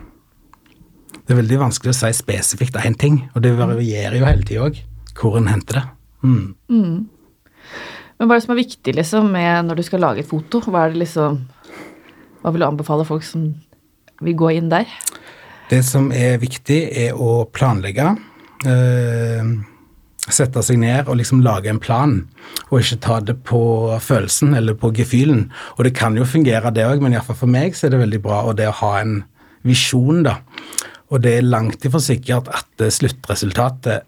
Det 1.29 1.35
er 1.35 1.43
veldig 1.43 1.59
vanskelig 1.61 1.93
å 1.93 1.97
si 1.99 2.09
spesifikt 2.17 2.79
én 2.81 2.95
ting, 2.97 3.19
og 3.37 3.43
det 3.45 3.51
varierer 3.59 4.15
jo 4.17 4.25
hele 4.25 4.47
tida 4.49 4.63
òg, 4.65 4.79
hvor 5.13 5.37
en 5.37 5.51
henter 5.53 5.77
det. 5.77 5.83
Mm. 6.25 6.55
Men 8.17 8.25
hva 8.25 8.33
er 8.33 8.41
det 8.41 8.47
som 8.47 8.55
er 8.55 8.63
viktig 8.63 8.95
liksom, 8.97 9.37
når 9.69 9.77
du 9.77 9.85
skal 9.85 10.01
lage 10.07 10.25
et 10.25 10.31
foto? 10.31 10.63
Hva 10.65 10.87
det 10.89 11.03
liksom 11.05 11.43
Hva 12.41 12.53
vil 12.55 12.65
du 12.65 12.69
anbefale 12.71 13.05
folk 13.05 13.27
som 13.29 13.51
vil 14.25 14.39
gå 14.41 14.55
inn 14.57 14.73
der? 14.73 14.89
Det 15.69 15.83
som 15.85 16.09
er 16.17 16.41
viktig, 16.41 16.79
er 16.97 17.19
å 17.21 17.43
planlegge. 17.53 18.09
Eh, 18.65 19.51
sette 20.33 20.63
seg 20.65 20.81
ned 20.81 21.11
og 21.11 21.19
liksom 21.21 21.43
lage 21.45 21.69
en 21.69 21.81
plan, 21.83 22.23
og 22.71 22.81
ikke 22.81 23.03
ta 23.05 23.19
det 23.21 23.37
på 23.45 23.61
følelsen 24.01 24.57
eller 24.57 24.79
på 24.81 24.95
gefühlen. 24.97 25.51
Og 25.77 25.85
det 25.85 25.93
kan 25.99 26.17
jo 26.17 26.25
fungere, 26.25 26.73
det 26.73 26.89
òg, 26.89 27.05
men 27.05 27.13
iallfall 27.13 27.43
for 27.45 27.53
meg 27.53 27.77
så 27.77 27.87
er 27.87 27.95
det 27.95 28.07
veldig 28.07 28.23
bra 28.25 28.47
og 28.49 28.57
det 28.57 28.71
å 28.71 28.79
ha 28.81 28.95
en 29.03 29.19
visjon, 29.67 30.23
da. 30.25 30.39
Og 31.09 31.23
det 31.25 31.39
er 31.39 31.47
langt 31.47 31.85
ifra 31.89 32.01
sikkert 32.03 32.51
at 32.53 32.85
sluttresultatet 32.93 34.05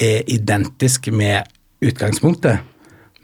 er 0.00 0.30
identisk 0.30 1.10
med 1.14 1.46
utgangspunktet. 1.84 2.60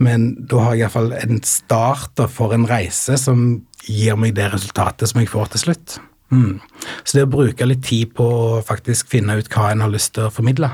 Men 0.03 0.29
da 0.49 0.61
har 0.63 0.77
jeg 0.77 0.85
iallfall 0.85 1.15
en 1.17 1.41
start 1.47 2.21
for 2.33 2.53
en 2.55 2.67
reise 2.69 3.17
som 3.21 3.47
gir 3.87 4.19
meg 4.21 4.37
det 4.37 4.51
resultatet 4.53 5.11
som 5.11 5.23
jeg 5.23 5.31
får 5.33 5.55
til 5.55 5.65
slutt. 5.67 5.97
Mm. 6.35 6.59
Så 7.05 7.17
det 7.17 7.27
å 7.27 7.33
bruke 7.33 7.69
litt 7.69 7.85
tid 7.87 8.13
på 8.17 8.27
å 8.27 8.63
faktisk 8.67 9.13
finne 9.13 9.39
ut 9.39 9.51
hva 9.53 9.71
en 9.73 9.85
har 9.85 9.93
lyst 9.93 10.17
til 10.17 10.27
å 10.27 10.33
formidle, 10.35 10.71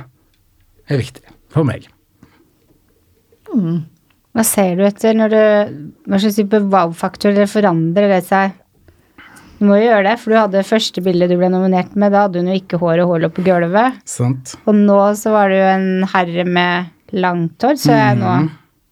er 0.88 1.00
viktig 1.00 1.24
for 1.52 1.68
meg. 1.68 1.86
Hva 4.32 4.44
ser 4.48 4.78
du 4.78 4.86
etter 4.86 5.16
når 5.16 5.32
du 5.32 5.42
Hva 6.08 6.18
slags 6.22 6.38
type 6.38 6.60
wow-faktor 6.72 7.36
forandrer 7.50 8.08
det 8.14 8.22
seg? 8.24 8.56
Du 9.62 9.68
må 9.68 9.76
jo 9.78 9.84
gjøre 9.86 10.02
det, 10.08 10.16
for 10.18 10.32
du 10.34 10.36
hadde 10.40 10.64
første 10.66 11.02
bildet 11.06 11.30
du 11.30 11.36
ble 11.38 11.46
nominert 11.52 11.92
med. 11.94 12.10
Da 12.10 12.24
hadde 12.24 12.40
hun 12.42 12.48
jo 12.50 12.56
ikke 12.58 12.80
hår 12.82 13.04
og 13.04 13.12
hårlå 13.12 13.28
på 13.30 13.44
gulvet. 13.46 14.00
Sant? 14.10 14.56
Og 14.66 14.74
nå 14.74 14.96
så 15.14 15.30
var 15.30 15.52
det 15.54 15.60
jo 15.60 15.68
en 15.70 15.84
herre 16.10 16.44
med 16.50 16.88
langt 17.14 17.62
hår, 17.62 17.78
så 17.78 17.94
jeg 17.94 18.16
nå. 18.18 18.32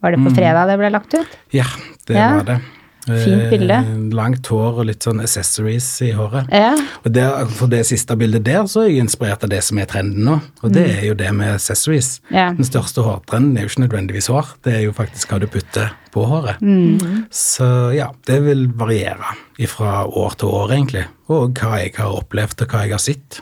Var 0.01 0.15
det 0.15 0.21
på 0.23 0.31
Mm. 0.31 0.37
fredag 0.39 0.69
det 0.71 0.77
ble 0.79 0.91
lagt 0.95 1.15
ut? 1.19 1.33
Ja, 1.51 1.67
det 2.07 2.15
Ja. 2.17 2.29
var 2.39 2.45
det. 2.53 2.61
Fint 3.07 3.47
bilde. 3.51 3.77
Eh, 3.81 4.01
Langt 4.15 4.47
hår 4.53 4.81
og 4.83 4.89
litt 4.91 5.05
sånn 5.07 5.23
accessories 5.25 5.87
i 6.05 6.11
håret. 6.17 6.51
Ja. 6.53 6.75
Og 7.01 7.13
der, 7.15 7.47
For 7.57 7.71
det 7.73 7.85
siste 7.89 8.17
bildet 8.21 8.45
der, 8.49 8.63
så 8.69 8.85
er 8.85 8.91
jeg 8.91 9.07
inspirert 9.07 9.45
av 9.47 9.53
det 9.53 9.63
som 9.65 9.81
er 9.81 9.89
trenden 9.91 10.27
nå, 10.29 10.37
og 10.61 10.75
det 10.75 10.87
er 10.99 11.05
jo 11.09 11.17
det 11.19 11.31
med 11.37 11.55
accessories. 11.55 12.19
Mm. 12.29 12.35
Ja. 12.37 12.47
Den 12.59 12.69
største 12.69 13.05
hårtrenden 13.07 13.57
er 13.57 13.65
jo 13.65 13.73
ikke 13.73 13.85
nødvendigvis 13.87 14.31
hår, 14.33 14.55
det 14.67 14.77
er 14.77 14.83
jo 14.85 14.97
faktisk 14.97 15.33
hva 15.33 15.41
du 15.41 15.49
putter 15.51 15.95
på 16.13 16.25
håret. 16.29 16.61
Mm. 16.61 17.29
Så 17.35 17.69
ja, 17.97 18.11
det 18.29 18.41
vil 18.45 18.67
variere 18.77 19.37
fra 19.71 20.03
år 20.07 20.37
til 20.41 20.53
år, 20.57 20.75
egentlig. 20.75 21.07
Og 21.31 21.55
hva 21.61 21.79
jeg 21.81 21.95
har 21.99 22.19
opplevd, 22.19 22.65
og 22.65 22.75
hva 22.75 22.85
jeg 22.85 22.97
har 22.97 23.03
sett. 23.03 23.41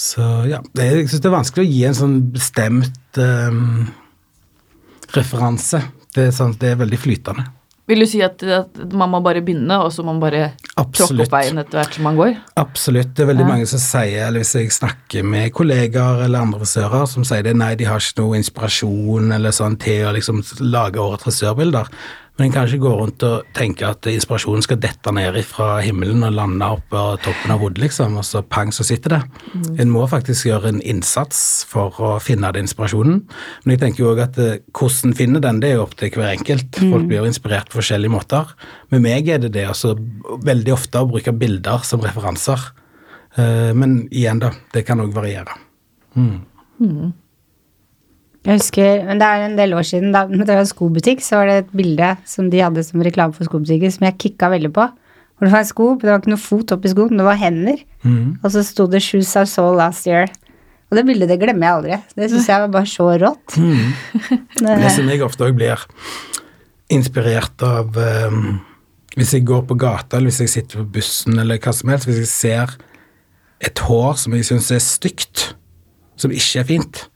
Så 0.00 0.24
ja, 0.48 0.62
det, 0.74 0.86
jeg 0.88 1.08
syns 1.10 1.20
det 1.20 1.28
er 1.28 1.34
vanskelig 1.36 1.66
å 1.66 1.70
gi 1.70 1.80
en 1.84 1.96
sånn 1.96 2.18
bestemt 2.32 3.20
um, 3.20 3.88
referanse. 5.12 5.82
Det 6.10 6.30
er, 6.30 6.34
sånn, 6.34 6.56
det 6.58 6.72
er 6.72 6.80
veldig 6.80 6.98
flytende. 6.98 7.44
Vil 7.90 8.04
du 8.04 8.06
si 8.06 8.20
at, 8.22 8.42
at 8.44 8.80
man 8.94 9.10
må 9.10 9.20
bare 9.24 9.42
begynne, 9.44 9.80
og 9.82 9.90
så 9.92 10.04
må 10.06 10.14
man 10.14 10.22
bare 10.22 10.44
tråkke 10.76 11.24
opp 11.24 11.34
veien 11.34 11.58
etter 11.60 11.80
hvert 11.80 11.96
som 11.98 12.06
man 12.06 12.18
går? 12.20 12.36
Absolutt. 12.60 13.12
Det 13.16 13.24
er 13.24 13.30
veldig 13.32 13.48
mange 13.48 13.66
som 13.70 13.82
sier, 13.82 14.28
eller 14.28 14.44
hvis 14.44 14.54
jeg 14.56 14.72
snakker 14.74 15.26
med 15.26 15.50
kollegaer 15.56 16.24
eller 16.26 16.46
andre 16.46 16.62
frisører, 16.62 17.04
som 17.10 17.26
sier 17.26 17.44
det, 17.46 17.56
nei, 17.58 17.74
de 17.80 17.88
har 17.90 18.02
ikke 18.02 18.22
noe 18.22 18.38
inspirasjon 18.38 19.34
eller 19.36 19.54
sånn 19.54 19.78
til 19.82 20.06
å 20.06 20.14
liksom 20.16 20.42
lage 20.70 21.02
årets 21.02 21.26
frisørbilder. 21.26 21.90
Men 22.40 22.46
en 22.48 22.52
kan 22.54 22.64
ikke 22.64 22.86
gå 22.86 22.90
rundt 22.96 23.24
og 23.28 23.48
tenke 23.52 23.84
at 23.84 24.06
inspirasjonen 24.08 24.62
skal 24.64 24.78
dette 24.80 25.12
ned 25.12 25.34
fra 25.44 25.74
himmelen 25.84 26.22
og 26.24 26.32
lande 26.32 26.64
oppå 26.72 27.02
toppen 27.20 27.52
av 27.52 27.60
hodet, 27.60 27.82
liksom, 27.82 28.16
og 28.16 28.24
så 28.24 28.40
pang, 28.40 28.72
så 28.72 28.86
sitter 28.88 29.12
det. 29.12 29.18
En 29.84 29.92
må 29.92 30.06
faktisk 30.08 30.48
gjøre 30.48 30.70
en 30.72 30.80
innsats 30.80 31.66
for 31.68 31.92
å 32.00 32.14
finne 32.24 32.48
den 32.56 32.64
inspirasjonen. 32.64 33.20
Men 33.66 33.74
jeg 33.76 33.82
tenker 33.84 34.06
jo 34.06 34.14
òg 34.14 34.22
at 34.24 34.40
eh, 34.40 34.56
hvordan 34.72 35.12
finne 35.20 35.44
den, 35.44 35.60
det 35.60 35.74
er 35.74 35.76
jo 35.76 35.84
opp 35.84 35.98
til 36.00 36.16
hver 36.16 36.32
enkelt. 36.32 36.80
Folk 36.80 37.10
blir 37.12 37.20
jo 37.20 37.28
inspirert 37.28 37.68
på 37.68 37.82
forskjellige 37.82 38.16
måter. 38.16 38.56
Med 38.88 39.04
meg 39.04 39.28
er 39.28 39.44
det 39.44 39.52
det 39.58 39.68
altså 39.68 39.92
veldig 40.40 40.72
ofte 40.78 41.04
å 41.04 41.10
bruke 41.12 41.36
bilder 41.36 41.84
som 41.84 42.00
referanser. 42.00 42.70
Eh, 43.36 43.74
Men 43.76 44.06
igjen, 44.08 44.40
da. 44.40 44.54
Det 44.72 44.86
kan 44.88 45.04
òg 45.04 45.12
variere. 45.12 45.60
Jeg 48.46 48.56
husker, 48.56 49.02
men 49.04 49.20
Det 49.20 49.26
er 49.26 49.42
en 49.44 49.56
del 49.58 49.74
år 49.76 49.84
siden, 49.84 50.12
da 50.14 50.24
det 50.24 50.48
var 50.48 50.62
en 50.62 50.68
skobutikk, 50.68 51.20
så 51.20 51.40
var 51.40 51.50
det 51.50 51.56
et 51.64 51.72
bilde 51.76 52.16
som 52.24 52.48
de 52.48 52.62
hadde 52.64 52.84
som 52.86 53.02
reklame 53.04 53.36
for 53.36 53.44
skobutikken, 53.44 53.92
som 53.92 54.06
jeg 54.08 54.16
kicka 54.18 54.48
veldig 54.48 54.72
på. 54.72 54.86
Hvor 55.36 55.48
det 55.48 55.52
var 55.52 55.64
en 55.64 55.68
sko, 55.68 55.88
men 55.90 56.00
det 56.00 56.12
var 56.12 56.22
ikke 56.22 56.32
noe 56.32 56.40
fot 56.40 56.72
oppi 56.72 56.92
skoen, 56.92 57.20
det 57.20 57.26
var 57.26 57.36
hender. 57.40 57.82
Og 58.42 58.48
så 58.52 58.64
sto 58.64 58.86
det 58.86 59.02
'Shoes 59.02 59.36
are 59.36 59.46
so 59.46 59.72
last 59.74 60.06
year'. 60.06 60.28
Og 60.90 60.96
det 60.96 61.06
bildet 61.06 61.28
det 61.28 61.38
glemmer 61.38 61.66
jeg 61.66 61.76
aldri. 61.76 61.96
Det 62.16 62.30
syns 62.30 62.48
jeg 62.48 62.60
var 62.60 62.68
bare 62.68 62.86
så 62.86 63.06
rått. 63.20 63.56
Mm. 64.60 64.82
Det, 64.82 64.92
som 64.92 65.08
jeg 65.08 65.22
ofte 65.22 65.44
òg 65.44 65.54
blir 65.56 65.80
inspirert 66.90 67.62
av 67.62 67.96
um, 67.96 68.60
Hvis 69.16 69.32
jeg 69.32 69.44
går 69.44 69.62
på 69.66 69.74
gata, 69.74 70.16
eller 70.16 70.30
hvis 70.30 70.40
jeg 70.40 70.48
sitter 70.48 70.78
på 70.78 70.92
bussen, 70.92 71.38
eller 71.38 71.58
hva 71.58 71.72
som 71.72 71.88
helst, 71.88 72.06
hvis 72.06 72.20
jeg 72.20 72.26
ser 72.30 72.76
et 73.60 73.78
hår 73.78 74.14
som 74.16 74.34
jeg 74.34 74.44
syns 74.44 74.70
er 74.70 74.78
stygt, 74.78 75.54
som 76.16 76.30
ikke 76.30 76.60
er 76.60 76.68
fint, 76.68 77.08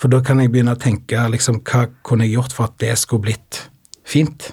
for 0.00 0.08
da 0.12 0.22
kan 0.24 0.40
jeg 0.40 0.52
begynne 0.54 0.72
å 0.72 0.80
tenke 0.80 1.26
liksom, 1.28 1.60
hva 1.68 1.84
kunne 2.06 2.24
jeg 2.24 2.38
gjort 2.38 2.54
for 2.56 2.70
at 2.70 2.78
det 2.80 2.94
skulle 2.96 3.26
blitt 3.28 3.66
fint? 4.08 4.50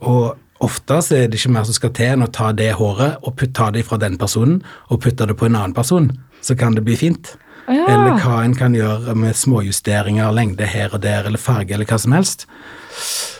Og 0.00 0.38
ofte 0.64 1.00
så 1.04 1.18
er 1.18 1.28
det 1.28 1.40
ikke 1.40 1.52
mer 1.52 1.68
som 1.68 1.76
skal 1.76 1.92
til 1.96 2.14
enn 2.14 2.24
å 2.24 2.30
ta 2.32 2.48
det 2.56 2.70
håret 2.78 3.20
og 3.28 3.44
ta 3.56 3.68
det 3.74 3.84
fra 3.88 4.00
den 4.00 4.16
personen 4.20 4.62
og 4.88 5.02
putte 5.04 5.28
det 5.28 5.36
på 5.36 5.48
en 5.50 5.58
annen 5.58 5.76
person, 5.76 6.08
så 6.40 6.56
kan 6.56 6.76
det 6.76 6.86
bli 6.86 6.96
fint. 6.96 7.34
Ja. 7.68 7.84
Eller 7.84 8.16
hva 8.24 8.40
en 8.42 8.56
kan 8.56 8.74
gjøre 8.74 9.14
med 9.14 9.36
småjusteringer, 9.36 10.32
lengde 10.34 10.66
her 10.66 10.96
og 10.96 11.04
der, 11.04 11.28
eller 11.28 11.38
farge, 11.38 11.76
eller 11.76 11.86
hva 11.86 12.00
som 12.00 12.16
helst. 12.16 12.48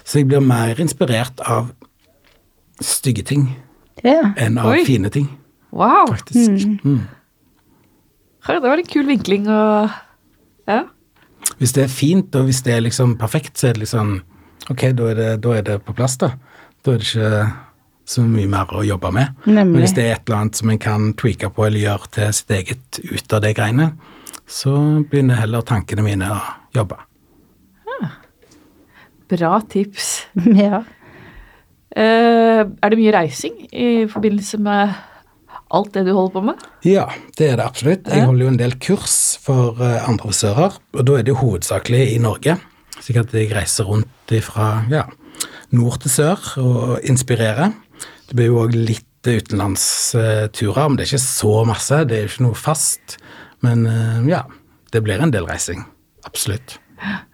Så 0.04 0.20
jeg 0.20 0.28
blir 0.30 0.44
mer 0.44 0.78
inspirert 0.82 1.40
av 1.40 1.72
stygge 2.84 3.24
ting 3.26 3.48
ja. 4.04 4.30
enn 4.36 4.60
av 4.60 4.74
Oi. 4.74 4.84
fine 4.86 5.10
ting, 5.12 5.28
Wow! 5.70 6.08
faktisk. 6.10 6.64
Mm. 6.84 7.00
Mm. 7.00 7.02
Det 8.46 8.62
var 8.64 8.80
en 8.80 8.88
kul 8.88 9.06
vinkling 9.06 9.48
og 9.48 9.90
Ja. 10.68 10.84
Hvis 11.60 11.74
det 11.76 11.84
er 11.84 11.92
fint, 11.92 12.34
og 12.36 12.48
hvis 12.48 12.62
det 12.66 12.74
er 12.76 12.84
liksom 12.84 13.16
perfekt, 13.20 13.58
så 13.58 13.70
er 13.70 13.78
det 13.78 13.86
liksom 13.86 14.20
Ok, 14.70 14.84
da 14.94 15.06
er 15.10 15.16
det, 15.18 15.28
da 15.42 15.52
er 15.56 15.62
det 15.66 15.80
på 15.82 15.94
plass, 15.96 16.14
da. 16.20 16.28
Da 16.84 16.92
er 16.92 17.00
det 17.00 17.08
ikke 17.08 17.38
så 18.06 18.22
mye 18.22 18.46
mer 18.50 18.70
å 18.76 18.84
jobbe 18.86 19.10
med. 19.16 19.32
Nemlig. 19.48 19.72
Men 19.72 19.82
hvis 19.82 19.94
det 19.96 20.04
er 20.04 20.12
et 20.14 20.28
eller 20.28 20.44
annet 20.44 20.60
som 20.60 20.70
en 20.70 20.78
kan 20.78 21.08
tweake 21.18 21.50
på 21.56 21.64
eller 21.66 21.82
gjøre 21.82 22.10
til 22.14 22.32
sitt 22.36 22.54
eget 22.54 23.00
ut 23.02 23.34
av 23.34 23.42
det 23.42 23.54
greiene, 23.58 23.88
så 24.46 24.74
begynner 25.10 25.40
heller 25.40 25.66
tankene 25.66 26.04
mine 26.06 26.28
å 26.30 26.38
jobbe. 26.76 27.00
Bra 29.30 29.60
tips. 29.70 30.08
ja. 30.64 30.82
Uh, 31.90 32.62
er 32.70 32.92
det 32.92 32.98
mye 32.98 33.14
reising 33.14 33.64
i 33.70 34.06
forbindelse 34.10 34.58
med 34.62 34.94
alt 35.76 35.92
det 35.94 36.04
du 36.08 36.12
holder 36.16 36.34
på 36.34 36.42
med? 36.50 36.64
Ja, 36.86 37.06
det 37.38 37.52
er 37.52 37.60
det 37.60 37.66
absolutt. 37.66 38.08
Jeg 38.10 38.26
holder 38.26 38.46
jo 38.46 38.52
en 38.52 38.60
del 38.60 38.74
kurs 38.82 39.16
for 39.42 39.78
eh, 39.84 40.00
andre 40.08 40.30
frisører, 40.30 40.78
og 40.96 41.06
da 41.06 41.18
er 41.18 41.26
det 41.26 41.34
jo 41.34 41.40
hovedsakelig 41.42 42.02
i 42.14 42.18
Norge. 42.22 42.56
Slik 43.00 43.20
at 43.22 43.34
jeg 43.36 43.52
reiser 43.54 43.88
rundt 43.88 44.34
fra 44.44 44.72
ja, 44.92 45.06
nord 45.74 46.00
til 46.02 46.12
sør 46.12 46.50
og 46.60 47.06
inspirerer. 47.08 47.72
Det 48.28 48.36
blir 48.36 48.50
jo 48.50 48.60
òg 48.64 48.76
litt 48.76 49.06
utenlandsturer, 49.26 50.86
men 50.88 50.98
det 50.98 51.06
er 51.06 51.12
ikke 51.12 51.22
så 51.24 51.54
masse. 51.68 52.04
Det 52.08 52.16
er 52.16 52.24
jo 52.24 52.32
ikke 52.32 52.46
noe 52.48 52.58
fast. 52.58 53.18
Men 53.64 53.86
eh, 53.88 54.30
ja, 54.30 54.44
det 54.92 55.04
blir 55.06 55.22
en 55.22 55.32
del 55.34 55.48
reising. 55.48 55.84
Absolutt. 56.28 56.78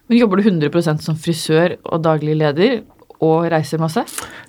Men 0.06 0.20
Jobber 0.20 0.38
du 0.38 0.46
100% 0.46 1.02
som 1.02 1.18
frisør 1.18 1.78
og 1.82 2.04
daglig 2.04 2.36
leder 2.38 2.82
og 3.24 3.48
reiser 3.50 3.80
masse? 3.82 4.04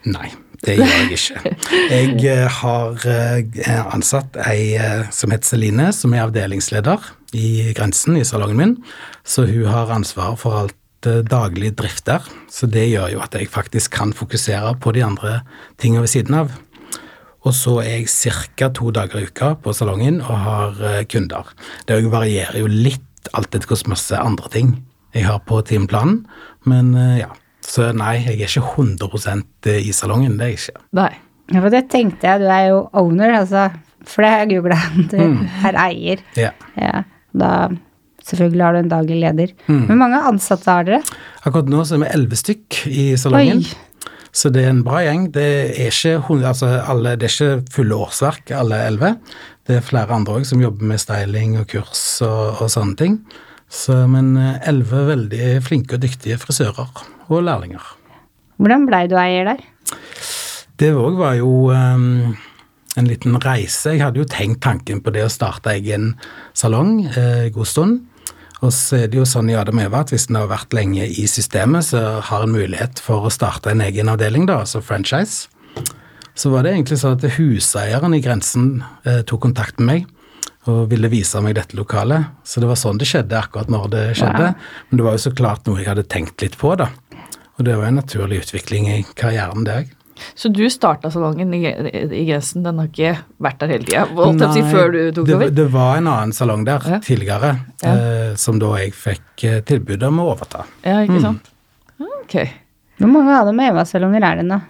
Nei, 0.05 0.29
det 0.65 0.77
gjør 0.77 0.89
jeg 0.89 1.17
ikke. 1.17 1.53
Jeg 1.93 2.23
eh, 2.25 2.57
har 2.59 3.05
eh, 3.11 3.81
ansatt 3.93 4.37
ei 4.47 4.73
eh, 4.79 5.05
som 5.13 5.33
heter 5.33 5.51
Celine, 5.51 5.91
som 5.93 6.15
er 6.15 6.25
avdelingsleder 6.25 7.11
i 7.37 7.73
Grensen, 7.77 8.17
i 8.17 8.25
salongen 8.25 8.59
min. 8.59 8.75
Så 9.27 9.45
hun 9.49 9.69
har 9.69 9.93
ansvar 9.93 10.37
for 10.41 10.63
alt 10.63 10.75
daglig 11.29 11.75
drift 11.77 12.07
der. 12.09 12.25
Så 12.51 12.67
det 12.67 12.87
gjør 12.89 13.11
jo 13.13 13.21
at 13.23 13.35
jeg 13.37 13.51
faktisk 13.53 13.93
kan 13.99 14.15
fokusere 14.17 14.73
på 14.81 14.95
de 14.97 15.05
andre 15.05 15.41
tingene 15.79 16.03
ved 16.03 16.11
siden 16.11 16.39
av. 16.39 16.55
Og 17.45 17.53
så 17.55 17.77
er 17.83 18.01
jeg 18.01 18.09
ca. 18.57 18.71
to 18.73 18.89
dager 18.91 19.21
i 19.21 19.27
uka 19.29 19.53
på 19.61 19.75
salongen 19.77 20.19
og 20.25 20.41
har 20.43 20.81
kunder. 21.07 21.53
Det 21.87 22.01
varierer 22.11 22.59
jo 22.59 22.71
litt 22.71 23.29
alt 23.37 23.53
etter 23.53 23.69
hvor 23.69 23.93
masse 23.93 24.17
andre 24.17 24.49
ting 24.51 24.73
jeg 25.13 25.29
har 25.29 25.39
på 25.47 25.61
timeplanen, 25.69 26.25
men 26.67 26.95
ja. 27.21 27.29
Så 27.67 27.89
nei, 27.97 28.13
jeg 28.23 28.37
er 28.39 28.47
ikke 28.47 28.63
100 28.77 29.81
i 29.83 29.91
salongen, 29.95 30.37
det 30.39 30.45
er 30.45 30.53
jeg 30.53 30.59
ikke. 30.61 30.83
Nei. 31.01 31.09
ja, 31.51 31.59
for 31.63 31.73
det 31.73 31.81
tenkte 31.91 32.27
jeg, 32.29 32.39
du 32.39 32.47
er 32.47 32.69
jo 32.69 32.77
owner, 32.95 33.33
altså. 33.41 33.65
For 34.07 34.23
det 34.23 34.29
har 34.31 34.45
jeg 34.45 34.53
googla, 34.55 34.77
du 35.11 35.17
Mm. 35.19 35.41
er 35.67 35.79
eier. 35.83 36.21
Ja. 36.39 36.51
Ja, 36.79 37.01
da 37.35 37.49
selvfølgelig 38.27 38.63
har 38.63 38.73
du 38.77 38.79
en 38.79 38.89
daglig 38.91 39.17
leder. 39.21 39.51
Mm. 39.67 39.81
Hvor 39.89 39.99
mange 39.99 40.21
ansatte 40.29 40.71
har 40.71 40.87
dere? 40.87 41.01
Akkurat 41.43 41.67
nå 41.71 41.83
så 41.87 41.95
er 41.97 42.05
vi 42.05 42.09
elleve 42.15 42.39
stykk 42.39 42.79
i 42.91 43.05
salongen. 43.19 43.65
Oi. 43.65 43.83
Så 44.37 44.51
det 44.53 44.63
er 44.65 44.69
en 44.73 44.83
bra 44.85 44.99
gjeng. 45.01 45.27
Det 45.33 45.45
er 45.73 45.89
ikke, 45.89 46.17
altså 46.45 46.67
alle, 46.87 47.15
det 47.19 47.27
er 47.29 47.33
ikke 47.35 47.73
fulle 47.73 47.95
årsverk, 48.05 48.51
alle 48.55 48.79
elleve. 48.85 49.13
Det 49.67 49.77
er 49.79 49.85
flere 49.87 50.13
andre 50.15 50.35
òg 50.39 50.45
som 50.47 50.61
jobber 50.61 50.87
med 50.91 50.99
styling 51.01 51.55
og 51.59 51.67
kurs 51.71 52.03
og, 52.23 52.61
og 52.63 52.69
sånne 52.71 52.95
ting. 52.99 53.17
Så, 53.67 53.95
men 54.07 54.35
eh, 54.39 54.59
elleve 54.69 55.05
veldig 55.09 55.47
flinke 55.65 55.97
og 55.97 56.03
dyktige 56.05 56.37
frisører 56.39 56.91
og 57.27 57.45
lærlinger. 57.47 57.93
Hvordan 58.57 58.87
blei 58.89 59.05
du 59.09 59.17
eier 59.21 59.51
der? 59.51 59.63
Det 60.77 60.91
òg 60.93 61.17
var 61.17 61.37
jo 61.37 61.69
um, 61.73 62.35
en 62.97 63.09
liten 63.09 63.37
reise. 63.41 63.93
Jeg 63.93 64.03
hadde 64.03 64.21
jo 64.21 64.29
tenkt 64.29 64.63
tanken 64.65 65.01
på 65.05 65.13
det 65.13 65.25
å 65.25 65.31
starte 65.31 65.73
egen 65.75 66.15
salong 66.57 66.99
eh, 67.09 67.49
god 67.53 67.69
stund. 67.69 67.99
Og 68.65 68.73
så 68.73 69.03
er 69.03 69.11
det 69.11 69.19
jo 69.19 69.25
sånn 69.29 69.51
i 69.51 69.57
Adam 69.57 69.77
Eva 69.83 70.01
at 70.01 70.11
hvis 70.13 70.27
en 70.31 70.39
har 70.39 70.49
vært 70.49 70.73
lenge 70.73 71.05
i 71.05 71.27
systemet, 71.29 71.91
så 71.91 72.23
har 72.25 72.45
en 72.45 72.55
mulighet 72.55 73.01
for 73.03 73.27
å 73.27 73.33
starte 73.33 73.69
en 73.69 73.83
egen 73.85 74.09
avdeling, 74.09 74.47
da, 74.49 74.63
altså 74.65 74.81
franchise. 74.81 75.51
Så 76.37 76.49
var 76.53 76.65
det 76.65 76.73
egentlig 76.73 76.99
sånn 77.01 77.17
at 77.17 77.25
huseieren 77.37 78.13
i 78.17 78.21
Grensen 78.21 78.69
eh, 79.05 79.21
tok 79.25 79.45
kontakt 79.45 79.81
med 79.81 79.89
meg 79.91 80.13
og 80.67 80.89
ville 80.91 81.09
vise 81.09 81.39
meg 81.41 81.55
dette 81.55 81.77
lokalet. 81.77 82.33
Så 82.43 82.61
det 82.61 82.67
var 82.69 82.79
sånn 82.79 82.99
det 82.99 83.07
skjedde 83.07 83.37
akkurat 83.39 83.69
når 83.71 83.85
det 83.93 84.03
skjedde. 84.19 84.49
Men 84.89 84.99
det 84.99 85.05
var 85.05 85.15
jo 85.15 85.23
så 85.23 85.31
klart 85.37 85.69
noe 85.69 85.79
jeg 85.79 85.87
hadde 85.87 86.03
tenkt 86.11 86.43
litt 86.43 86.57
på, 86.59 86.73
da. 86.79 86.89
Og 87.57 87.65
det 87.65 87.75
var 87.77 87.87
en 87.89 87.95
naturlig 88.01 88.43
utvikling 88.45 88.87
i 88.93 88.97
karrieren, 89.17 89.63
det 89.65 89.77
òg. 89.81 89.93
Så 90.33 90.49
du 90.49 90.63
starta 90.73 91.11
salongen 91.13 91.51
i, 91.53 91.59
i 91.69 92.23
Grensen, 92.25 92.63
den 92.65 92.79
har 92.81 92.87
ikke 92.89 93.11
vært 93.43 93.59
der 93.61 93.67
hele 93.75 93.85
tida? 93.85 94.05
Si 94.09 94.61
Nei, 94.63 94.71
før 94.71 94.87
du 94.95 94.99
tok 95.13 95.27
det, 95.27 95.35
over? 95.35 95.51
Det 95.59 95.65
var 95.73 95.97
en 95.99 96.07
annen 96.09 96.33
salong 96.33 96.63
der 96.65 96.81
Ja. 96.89 96.97
tidligere, 97.05 97.51
Ja. 97.83 97.91
eh, 97.93 98.35
som 98.35 98.57
da 98.59 98.71
jeg 98.77 98.93
fikk 98.97 99.43
eh, 99.45 99.59
tilbud 99.61 100.03
om 100.03 100.17
å 100.23 100.31
overta. 100.33 100.65
Ja, 100.83 100.97
Mm. 101.03 101.05
ikke 101.09 101.21
sant? 101.21 101.51
Ok. 102.01 102.35
Hvor 102.97 103.07
mange 103.13 103.29
Adam 103.37 103.57
dem 103.57 103.65
Eva-salonger 103.67 104.23
er 104.25 104.35
det 104.41 104.45
nå? 104.49 104.61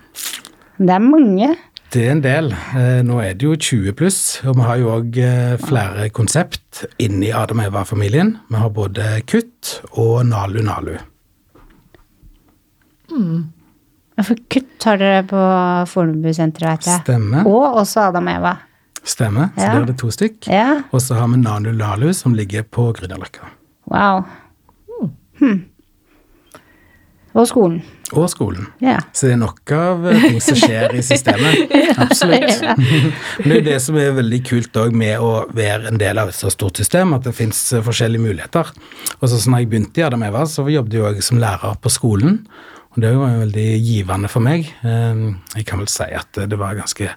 Det 0.80 0.90
er 0.94 1.00
mange. 1.00 1.56
Det 1.92 2.06
er 2.06 2.12
en 2.12 2.22
del. 2.22 2.52
Eh, 2.76 3.02
nå 3.08 3.22
er 3.24 3.34
det 3.34 3.48
jo 3.48 3.56
20 3.56 3.94
pluss, 3.96 4.42
og 4.46 4.58
vi 4.58 4.62
har 4.68 4.78
jo 4.78 4.90
òg 5.00 5.18
eh, 5.18 5.56
flere 5.64 6.10
konsept 6.12 6.86
inni 7.00 7.32
Adam 7.32 7.62
Eva-familien. 7.62 8.38
Vi 8.52 8.58
har 8.58 8.70
både 8.70 9.22
Kutt 9.26 9.80
og 9.94 10.26
Nalu 10.28 10.60
Nalu. 10.62 10.98
Ja, 13.12 14.24
For 14.26 14.36
kutt 14.50 14.84
har 14.90 14.98
dere 14.98 15.24
på 15.30 15.42
Fornebusenteret, 15.92 16.80
vet 16.80 16.88
jeg. 16.90 17.04
Stemmer. 17.06 17.46
Og 17.48 17.78
også 17.84 18.08
Adam 18.10 18.28
og 18.28 18.40
Eva. 18.40 18.56
Stemmer. 19.08 19.52
Så 19.56 19.62
Ja. 19.64 19.74
der 19.76 19.82
er 19.82 19.86
det 19.86 19.98
to 20.02 20.08
stykk. 20.12 20.48
Ja, 20.52 20.82
Og 20.92 21.00
så 21.02 21.16
har 21.16 21.28
vi 21.28 21.38
Nanu 21.38 21.72
Lalu, 21.72 22.14
som 22.14 22.34
ligger 22.34 22.64
på 22.64 22.94
Grünerløkka. 22.94 23.46
wow. 23.92 24.24
Hmm. 25.40 25.66
Og 27.38 27.46
skolen. 27.48 27.84
Og 28.18 28.30
skolen. 28.32 28.66
Yeah. 28.82 29.02
Så 29.14 29.28
det 29.28 29.34
er 29.36 29.38
nok 29.38 29.72
av 29.72 30.08
eh, 30.10 30.22
ting 30.24 30.40
som 30.42 30.56
skjer 30.58 30.96
i 30.98 31.02
systemet. 31.06 31.70
Absolutt. 32.02 32.64
Men 33.44 33.50
det 33.52 33.58
er 33.60 33.66
det 33.68 33.82
som 33.84 33.96
er 34.02 34.16
veldig 34.18 34.40
kult 34.48 34.80
òg 34.82 34.96
med 34.98 35.20
å 35.22 35.46
være 35.54 35.92
en 35.92 36.00
del 36.02 36.18
av 36.18 36.32
et 36.32 36.36
så 36.40 36.50
stort 36.50 36.78
system, 36.82 37.14
at 37.14 37.28
det 37.28 37.36
fins 37.38 37.60
forskjellige 37.86 38.24
muligheter. 38.24 38.72
Og 39.22 39.30
så 39.30 39.38
når 39.52 39.60
jeg 39.60 39.70
begynte 39.70 40.02
i 40.02 40.08
Adam 40.08 40.24
Eva, 40.26 40.48
så 40.50 40.66
jobbet 40.66 40.94
jeg 40.98 41.06
òg 41.12 41.22
som 41.22 41.38
lærer 41.38 41.78
på 41.84 41.90
skolen. 41.94 42.48
Og 42.96 43.02
det 43.04 43.12
var 43.18 43.30
jo 43.34 43.40
veldig 43.44 43.66
givende 43.86 44.30
for 44.32 44.40
meg. 44.42 44.66
Eh, 44.84 45.20
Jeg 45.56 45.66
kan 45.66 45.80
vel 45.80 45.88
si 45.92 46.04
at 46.18 46.32
det 46.50 46.58
var 46.58 46.74
ganske 46.80 47.10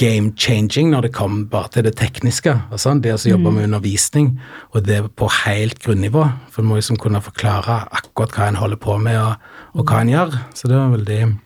game 0.00 0.32
changing 0.36 0.90
når 0.94 1.02
det 1.02 1.12
kom 1.12 1.46
bare 1.50 1.68
til 1.68 1.82
det 1.84 1.96
tekniske. 1.96 2.54
sånn, 2.76 3.00
Det 3.02 3.12
å 3.12 3.18
jobbe 3.30 3.52
med 3.52 3.64
undervisning, 3.68 4.38
og 4.74 4.84
det 4.86 5.02
på 5.16 5.28
helt 5.44 5.78
grunnivå. 5.82 6.24
For 6.50 6.62
en 6.62 6.68
må 6.68 6.76
liksom 6.76 6.96
kunne 6.98 7.20
forklare 7.20 7.88
akkurat 7.92 8.32
hva 8.32 8.48
en 8.48 8.54
holder 8.56 8.76
på 8.76 8.98
med, 9.00 9.16
og, 9.20 9.36
og 9.74 9.84
hva 9.86 10.00
en 10.00 10.08
gjør. 10.08 10.38
Så 10.54 10.68
det 10.68 10.76
var 10.76 10.96
veldig, 10.96 11.38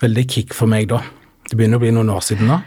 veldig 0.00 0.28
kick 0.28 0.54
for 0.54 0.66
meg 0.66 0.88
da. 0.88 1.02
Det 1.50 1.58
begynner 1.58 1.76
å 1.80 1.82
bli 1.82 1.90
noen 1.90 2.10
år 2.14 2.22
siden 2.22 2.46
nå. 2.46 2.60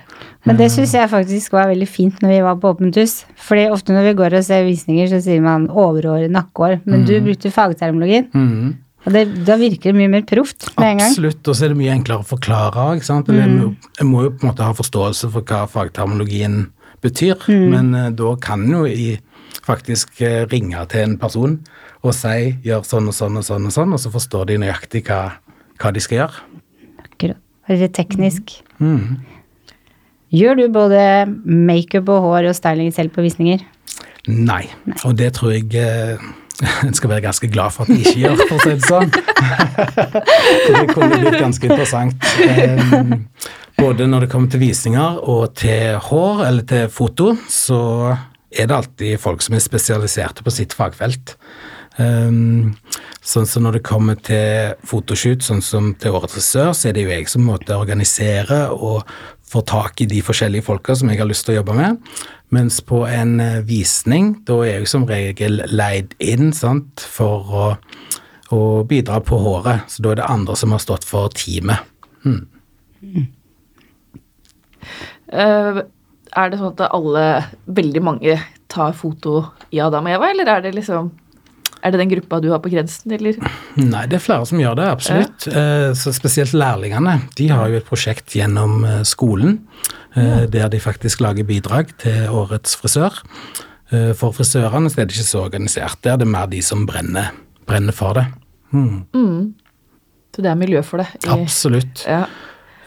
Men 0.45 0.57
det 0.59 0.69
syns 0.73 0.91
jeg 0.91 1.07
faktisk 1.09 1.53
var 1.55 1.69
veldig 1.71 1.87
fint 1.87 2.19
når 2.21 2.29
vi 2.33 2.39
var 2.43 2.55
på 2.59 2.73
Åpent 2.73 2.95
hus. 2.99 3.25
Fordi 3.39 3.69
ofte 3.71 3.93
når 3.95 4.09
vi 4.09 4.13
går 4.19 4.33
og 4.37 4.43
ser 4.43 4.65
visninger, 4.67 5.07
så 5.07 5.21
sier 5.23 5.39
man 5.41 5.69
overår, 5.71 6.27
nakkeår. 6.29 6.81
Men 6.85 7.05
du 7.07 7.13
brukte 7.23 7.49
fagtermologien. 7.51 8.27
Mhm. 8.33 8.73
Det, 9.03 9.23
da 9.43 9.57
virker 9.59 9.91
det 9.91 9.99
mye 9.99 10.11
mer 10.13 10.23
proft 10.27 10.69
med 10.77 10.87
en 10.87 11.01
gang. 11.01 11.09
Absolutt, 11.11 11.41
og 11.43 11.57
så 11.57 11.65
er 11.65 11.73
det 11.73 11.79
mye 11.81 11.91
enklere 11.91 12.23
å 12.23 12.27
forklare. 12.27 12.85
ikke 12.95 13.09
sant? 13.09 13.29
Eller, 13.29 13.73
Jeg 13.99 14.07
må 14.07 14.23
jo 14.23 14.31
på 14.31 14.45
en 14.45 14.51
måte 14.53 14.63
ha 14.63 14.75
forståelse 14.77 15.29
for 15.33 15.43
hva 15.43 15.65
fagtermologien 15.67 16.69
betyr, 17.03 17.35
men 17.51 17.91
uh, 17.97 18.09
da 18.15 18.31
kan 18.39 18.63
jo 18.69 18.85
i, 18.87 19.17
faktisk 19.63 20.21
eh, 20.23 20.43
ringe 20.51 20.79
til 20.91 21.03
en 21.03 21.17
person 21.19 21.57
og 22.03 22.15
si 22.15 22.55
'gjør 22.63 22.83
sånn 22.87 23.07
og 23.07 23.15
sånn 23.15 23.39
og 23.39 23.45
sånn', 23.47 23.67
og 23.67 23.75
sånn, 23.75 23.93
og 23.95 23.99
så 23.99 24.11
forstår 24.11 24.49
de 24.49 24.57
nøyaktig 24.59 25.05
hva, 25.07 25.39
hva 25.79 25.91
de 25.95 26.03
skal 26.03 26.17
gjøre. 26.17 26.41
Akkurat. 27.03 27.39
Veldig 27.69 27.91
teknisk. 27.95 28.57
Mm. 28.83 29.23
Gjør 30.35 30.59
du 30.59 30.65
både 30.73 31.03
makeup 31.45 32.09
og 32.11 32.25
hår 32.25 32.49
og 32.51 32.57
styling 32.57 32.91
selv 32.91 33.13
på 33.15 33.23
visninger? 33.23 33.63
Nei. 34.27 34.65
Og 35.05 35.15
det 35.19 35.33
tror 35.37 35.53
jeg 35.55 35.69
eh, 35.79 36.19
en 36.87 36.95
skal 36.97 37.11
være 37.13 37.25
ganske 37.27 37.49
glad 37.51 37.75
for 37.75 37.85
at 37.85 37.91
de 37.91 37.99
ikke 38.01 38.19
gjør, 38.23 38.43
for 38.47 38.55
å 38.55 38.63
si 38.63 38.73
det 38.77 38.87
sånn. 38.87 39.11
Det 40.63 40.85
kunne 40.93 41.19
blitt 41.19 41.39
ganske 41.39 41.67
interessant. 41.67 42.29
Både 43.77 44.07
når 44.07 44.25
det 44.25 44.31
kommer 44.31 44.51
til 44.51 44.61
visninger 44.61 45.19
og 45.29 45.55
til 45.59 45.97
hår 46.07 46.43
eller 46.47 46.67
til 46.69 46.89
foto, 46.93 47.33
så 47.49 47.81
er 48.53 48.69
det 48.69 48.75
alltid 48.77 49.21
folk 49.21 49.41
som 49.43 49.57
er 49.57 49.63
spesialiserte 49.63 50.45
på 50.45 50.53
sitt 50.53 50.75
fagfelt. 50.77 51.35
Sånn 51.97 53.47
som 53.47 53.65
når 53.65 53.77
det 53.77 53.85
kommer 53.87 54.17
til 54.19 54.73
fotoshoot, 54.87 55.43
sånn 55.45 55.61
som 55.63 55.93
til 55.99 56.15
Årets 56.17 56.35
frisør, 56.37 56.71
så 56.77 56.89
er 56.89 56.97
det 56.97 57.05
jo 57.05 57.13
jeg 57.13 57.29
som 57.31 57.45
måtte 57.47 57.77
organisere 57.77 58.65
og 58.73 59.07
få 59.53 59.61
tak 59.69 60.01
i 60.01 60.09
de 60.09 60.21
forskjellige 60.25 60.65
folka 60.65 60.95
som 60.97 61.11
jeg 61.11 61.21
har 61.21 61.29
lyst 61.29 61.45
til 61.47 61.55
å 61.55 61.59
jobbe 61.61 61.77
med. 61.77 62.01
Mens 62.53 62.79
på 62.85 63.03
en 63.09 63.37
eh, 63.43 63.61
visning, 63.67 64.33
da 64.47 64.59
er 64.65 64.81
jeg 64.81 64.91
som 64.91 65.07
regel 65.09 65.61
leid 65.71 66.13
inn 66.23 66.51
sant, 66.55 67.01
for 67.01 67.53
å, 67.53 67.69
å 68.53 68.61
bidra 68.89 69.21
på 69.25 69.39
håret. 69.41 69.87
Så 69.89 70.05
da 70.05 70.13
er 70.13 70.21
det 70.21 70.29
andre 70.29 70.57
som 70.59 70.75
har 70.75 70.83
stått 70.83 71.07
for 71.07 71.33
teamet. 71.37 71.89
Eh, 75.33 75.81
er 76.33 76.49
det 76.49 76.59
sånn 76.59 76.73
at 76.75 76.85
alle, 76.89 77.25
veldig 77.65 78.03
mange, 78.05 78.37
tar 78.73 78.95
foto 78.97 79.43
i 79.73 79.81
Adam 79.83 80.07
og 80.09 80.15
Eva, 80.15 80.31
eller 80.33 80.49
er 80.49 80.63
det 80.65 80.71
liksom 80.73 81.11
Er 81.83 81.91
det 81.91 81.99
den 81.99 82.09
gruppa 82.13 82.39
du 82.39 82.49
har 82.53 82.59
på 82.63 82.69
grensen, 82.71 83.11
eller? 83.11 83.35
Nei, 83.75 84.05
det 84.07 84.15
er 84.15 84.23
flere 84.23 84.45
som 84.47 84.57
gjør 84.61 84.77
det, 84.79 84.85
absolutt. 84.87 85.47
Ja. 85.51 85.91
Så 85.99 86.13
spesielt 86.15 86.53
lærlingene. 86.55 87.17
De 87.35 87.49
har 87.51 87.67
jo 87.73 87.75
et 87.81 87.85
prosjekt 87.89 88.31
gjennom 88.37 88.85
eh, 88.87 89.01
skolen 89.03 89.57
ja. 90.15 90.45
der 90.47 90.69
de 90.71 90.79
faktisk 90.79 91.19
lager 91.25 91.43
bidrag 91.43 91.91
til 91.99 92.29
årets 92.31 92.77
frisør. 92.79 93.19
Eh, 93.91 94.13
For 94.15 94.31
frisørene 94.31 94.87
er 94.93 95.03
det 95.09 95.17
ikke 95.17 95.27
så 95.27 95.43
organisert. 95.43 95.99
Der 96.05 96.13
er 96.15 96.23
det 96.23 96.27
mer 96.31 96.47
de 96.47 96.61
som 96.63 96.85
brenner, 96.87 97.33
brenner 97.67 97.91
for 97.93 98.13
det. 98.15 98.25
Mm, 98.71 99.53
Så 100.33 100.41
det 100.41 100.49
er 100.49 100.55
miljø 100.57 100.81
for 100.87 100.97
det? 101.03 101.07
i- 101.25 101.29
absolutt. 101.35 102.05
Ja. 102.07 102.23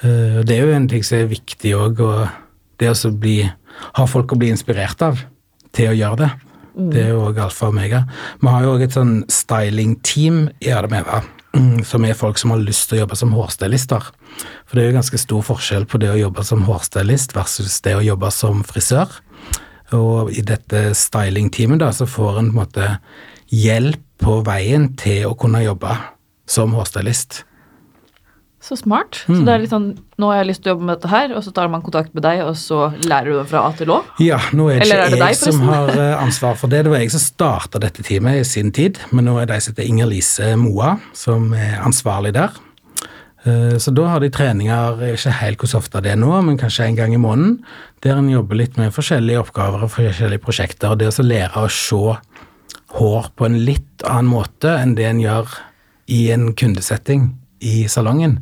Eh, 0.02 0.40
Det 0.42 0.56
er 0.56 0.66
jo 0.66 0.72
en 0.74 0.88
ting 0.88 1.04
som 1.04 1.18
er 1.18 1.26
viktig 1.28 1.74
òg, 1.76 2.00
og 2.00 2.28
det 2.78 2.88
å 2.90 3.10
bli, 3.12 3.42
ha 3.94 4.06
folk 4.06 4.32
å 4.32 4.38
bli 4.38 4.48
inspirert 4.50 5.02
av 5.02 5.20
til 5.72 5.88
å 5.92 5.96
gjøre 5.96 6.16
det. 6.16 6.30
Det 6.76 7.06
er 7.06 7.14
jo 7.14 7.22
òg 7.24 7.38
alfa 7.40 7.70
og 7.70 7.72
omega. 7.72 8.02
Vi 8.42 8.52
har 8.52 8.64
jo 8.64 8.74
òg 8.74 8.82
et 8.84 8.96
sånn 8.96 9.14
styling-team 9.32 10.42
i 10.60 10.72
Adam 10.76 10.92
Eva, 10.98 11.22
mm, 11.56 11.86
som 11.88 12.04
er 12.04 12.18
folk 12.18 12.36
som 12.36 12.52
har 12.52 12.60
lyst 12.60 12.90
til 12.90 12.98
å 12.98 13.00
jobbe 13.06 13.16
som 13.16 13.32
hårstylister. 13.32 14.10
For 14.66 14.76
det 14.76 14.82
er 14.82 14.90
jo 14.90 14.98
ganske 14.98 15.20
stor 15.22 15.46
forskjell 15.46 15.86
på 15.88 16.00
det 16.02 16.10
å 16.12 16.18
jobbe 16.20 16.44
som 16.44 16.66
hårstylist 16.68 17.32
versus 17.36 17.80
det 17.86 17.96
å 17.96 18.04
jobbe 18.04 18.28
som 18.34 18.60
frisør. 18.68 19.08
Og 19.96 20.34
i 20.36 20.44
dette 20.44 20.90
styling-teamet 20.98 21.80
da, 21.80 21.92
så 21.96 22.04
får 22.04 22.42
en 22.42 22.52
på 22.52 22.58
en 22.58 22.60
måte 22.60 22.90
hjelp 23.48 24.02
på 24.20 24.40
veien 24.44 24.90
til 25.00 25.30
å 25.30 25.36
kunne 25.38 25.64
jobbe 25.64 25.96
som 26.50 26.76
hårstylist. 26.76 27.45
Så 28.66 28.74
smart. 28.80 29.20
Mm. 29.30 29.36
Så 29.36 29.44
det 29.46 29.52
er 29.52 29.60
litt 29.62 29.70
sånn 29.70 29.84
Nå 30.18 30.30
har 30.32 30.40
jeg 30.40 30.48
lyst 30.48 30.62
til 30.64 30.72
å 30.72 30.74
jobbe 30.74 30.86
med 30.88 30.96
dette 30.96 31.10
her, 31.12 31.32
og 31.36 31.42
så 31.44 31.52
tar 31.54 31.68
man 31.70 31.82
kontakt 31.84 32.14
med 32.16 32.24
deg, 32.24 32.40
og 32.42 32.56
så 32.58 32.88
lærer 33.06 33.28
du 33.30 33.36
det 33.36 33.46
fra 33.50 33.60
A 33.68 33.72
til 33.78 33.92
Å? 33.94 33.98
Ja, 34.24 34.38
nå 34.56 34.70
er 34.72 34.80
det 34.80 34.86
ikke 34.88 34.96
er 34.96 35.12
det 35.12 35.18
jeg 35.20 35.22
deg, 35.22 35.36
som 35.38 35.60
har 35.68 35.92
eh, 35.92 36.14
ansvar 36.24 36.56
for 36.58 36.72
det. 36.72 36.80
Det 36.86 36.92
var 36.94 37.02
jeg 37.04 37.12
som 37.14 37.22
starta 37.22 37.82
dette 37.82 38.02
teamet 38.06 38.40
i 38.40 38.46
sin 38.48 38.72
tid, 38.74 38.98
men 39.12 39.28
nå 39.28 39.36
er 39.38 39.46
det 39.50 39.58
ei 39.58 39.62
som 39.66 39.74
heter 39.76 39.86
Inger 39.90 40.08
Lise 40.10 40.54
Moa 40.58 40.96
som 41.14 41.52
er 41.54 41.76
ansvarlig 41.84 42.32
der. 42.38 42.56
Eh, 43.44 43.76
Så 43.78 43.94
da 43.94 44.08
har 44.10 44.24
de 44.24 44.32
treninger, 44.32 45.04
ikke 45.12 45.36
helt 45.42 45.62
hvor 45.62 45.76
ofte 45.78 46.02
det 46.02 46.16
er 46.16 46.20
nå, 46.24 46.32
men 46.48 46.58
kanskje 46.58 46.88
en 46.88 46.98
gang 46.98 47.14
i 47.14 47.22
måneden, 47.22 47.60
der 48.02 48.18
en 48.18 48.32
jobber 48.32 48.58
litt 48.58 48.80
med 48.80 48.94
forskjellige 48.96 49.44
oppgaver 49.44 49.84
og 49.86 49.92
forskjellige 49.94 50.42
prosjekter. 50.42 50.90
og 50.90 50.98
Det 50.98 51.12
å 51.12 51.22
lære 51.22 51.62
å 51.62 51.70
se 51.70 52.16
hår 52.96 53.30
på 53.36 53.46
en 53.46 53.58
litt 53.68 54.02
annen 54.08 54.30
måte 54.32 54.74
enn 54.80 54.96
det 54.96 55.06
en 55.06 55.20
gjør 55.22 55.58
i 56.08 56.30
en 56.32 56.52
kundesetting 56.54 57.34
i 57.60 57.86
salongen. 57.88 58.40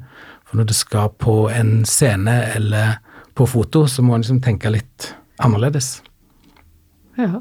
For 0.55 0.61
når 0.63 0.69
du 0.71 0.77
skal 0.79 1.09
på 1.19 1.33
en 1.51 1.81
scene 1.83 2.31
eller 2.55 3.01
på 3.35 3.43
foto, 3.51 3.89
så 3.91 4.05
må 4.07 4.15
en 4.15 4.23
liksom 4.23 4.37
tenke 4.39 4.71
litt 4.71 5.09
annerledes. 5.43 5.97
Ja. 7.19 7.41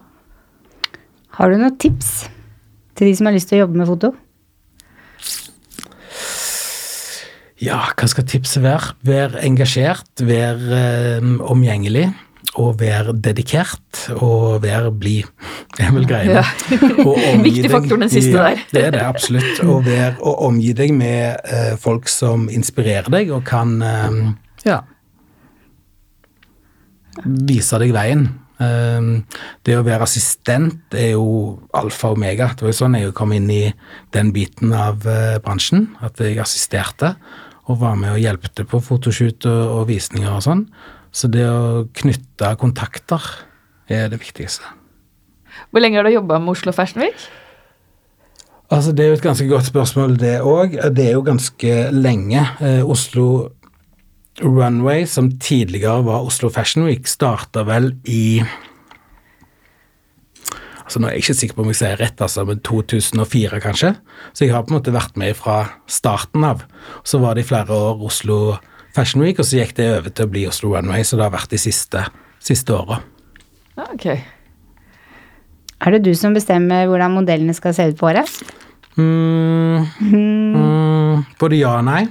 Har 1.38 1.54
du 1.54 1.60
noen 1.62 1.76
tips 1.78 2.24
til 2.98 3.12
de 3.12 3.14
som 3.14 3.30
har 3.30 3.36
lyst 3.36 3.52
til 3.52 3.60
å 3.60 3.68
jobbe 3.68 3.78
med 3.78 3.92
foto? 3.92 4.10
Ja, 7.62 7.84
hva 7.94 8.10
skal 8.10 8.26
tipset 8.34 8.66
være? 8.66 8.98
Vær 9.06 9.38
engasjert, 9.46 10.10
vær 10.26 10.66
eh, 10.80 11.30
omgjengelig, 11.54 12.08
og 12.60 12.78
være 12.80 13.16
dedikert, 13.18 14.04
og 14.22 14.62
være 14.64 14.92
blid. 14.92 15.30
Det 15.74 15.88
er 15.88 15.94
vel 15.96 16.06
greiene. 16.10 16.44
Ja. 16.44 16.44
Viktig 17.48 17.72
faktor, 17.72 17.98
den 17.98 18.12
siste 18.14 18.38
ja, 18.38 18.52
der. 18.52 18.64
Det 18.70 18.84
er 18.86 18.94
det, 18.94 19.02
absolutt. 19.08 19.64
Å, 19.66 19.80
være, 19.86 20.14
å 20.22 20.36
omgi 20.50 20.74
deg 20.78 20.94
med 20.96 21.42
eh, 21.50 21.74
folk 21.82 22.10
som 22.12 22.46
inspirerer 22.54 23.10
deg, 23.14 23.34
og 23.34 23.46
kan 23.48 23.76
eh, 23.82 24.20
ja, 24.68 24.84
vise 27.24 27.82
deg 27.82 27.94
veien. 27.96 28.28
Eh, 28.62 29.10
det 29.66 29.80
å 29.80 29.86
være 29.88 30.06
assistent 30.06 30.98
er 30.98 31.16
jo 31.16 31.26
alfa 31.74 32.12
og 32.14 32.20
omega. 32.20 32.52
Det 32.54 32.68
var 32.68 32.76
jo 32.76 32.82
sånn 32.84 33.00
jeg 33.00 33.16
kom 33.18 33.34
inn 33.34 33.50
i 33.50 33.64
den 34.14 34.30
biten 34.36 34.76
av 34.78 35.08
eh, 35.10 35.40
bransjen, 35.44 35.90
at 36.06 36.22
jeg 36.22 36.38
assisterte 36.44 37.16
og 37.72 37.80
var 37.80 37.96
med 37.96 38.12
og 38.14 38.20
hjelpte 38.20 38.66
på 38.68 38.82
fotoshoot 38.84 39.48
og, 39.48 39.62
og 39.80 39.88
visninger 39.90 40.30
og 40.30 40.44
sånn. 40.46 40.68
Så 41.14 41.30
det 41.30 41.46
å 41.46 41.86
knytte 41.94 42.56
kontakter 42.60 43.22
er 43.92 44.10
det 44.10 44.20
viktigste. 44.24 44.66
Hvor 45.70 45.84
lenge 45.84 46.00
har 46.00 46.08
du 46.08 46.16
jobba 46.16 46.40
med 46.42 46.56
Oslo 46.56 46.74
Fashion 46.74 47.04
Week? 47.06 47.28
Altså, 48.74 48.92
Det 48.92 49.06
er 49.06 49.08
jo 49.12 49.20
et 49.20 49.22
ganske 49.22 49.48
godt 49.48 49.70
spørsmål, 49.70 50.18
det 50.20 50.42
òg. 50.42 50.78
Det 50.96 51.08
er 51.08 51.12
jo 51.14 51.22
ganske 51.22 51.92
lenge. 51.92 52.42
Eh, 52.62 52.82
Oslo 52.82 53.52
Runway, 54.42 55.06
som 55.06 55.32
tidligere 55.38 56.06
var 56.06 56.26
Oslo 56.26 56.50
Fashion 56.50 56.86
Week, 56.86 57.06
starta 57.08 57.64
vel 57.64 57.94
i 58.06 58.42
altså 60.84 61.00
Nå 61.00 61.08
er 61.08 61.16
jeg 61.16 61.24
ikke 61.24 61.34
sikker 61.34 61.56
på 61.56 61.64
om 61.64 61.70
jeg 61.72 61.80
sier 61.80 61.98
rett, 61.98 62.22
altså, 62.22 62.44
men 62.46 62.60
2004 62.60 63.60
kanskje. 63.64 63.96
Så 64.34 64.46
jeg 64.46 64.54
har 64.54 64.66
på 64.66 64.74
en 64.74 64.78
måte 64.78 64.94
vært 64.94 65.16
med 65.18 65.36
fra 65.38 65.80
starten 65.88 66.44
av. 66.44 66.66
Så 67.08 67.22
var 67.24 67.34
det 67.36 67.46
i 67.46 67.50
flere 67.50 67.72
år 67.74 68.04
Oslo 68.04 68.58
Fashion 68.94 69.24
Week, 69.26 69.40
og 69.42 69.48
så 69.50 69.62
gikk 69.62 69.76
det 69.80 69.90
over 69.98 70.14
til 70.14 70.28
å 70.28 70.32
bli 70.32 70.46
Oslo 70.50 70.76
Runway, 70.76 71.06
så 71.06 71.18
det 71.18 71.26
har 71.26 71.34
vært 71.34 71.54
de 71.54 71.62
siste, 71.62 72.06
siste 72.44 72.76
åra. 72.76 73.02
Okay. 73.74 74.22
ok. 74.22 74.42
Er 75.84 75.96
det 75.98 76.06
du 76.06 76.14
som 76.16 76.36
bestemmer 76.36 76.86
hvordan 76.88 77.18
modellene 77.18 77.56
skal 77.58 77.74
se 77.76 77.90
ut 77.92 77.98
på 78.00 78.08
året? 78.12 78.30
Mm, 78.96 79.84
mm, 80.00 80.84
Mm, 81.14 81.26
både 81.42 81.60
ja 81.60 81.78
og 81.80 81.88
nei. 81.88 82.06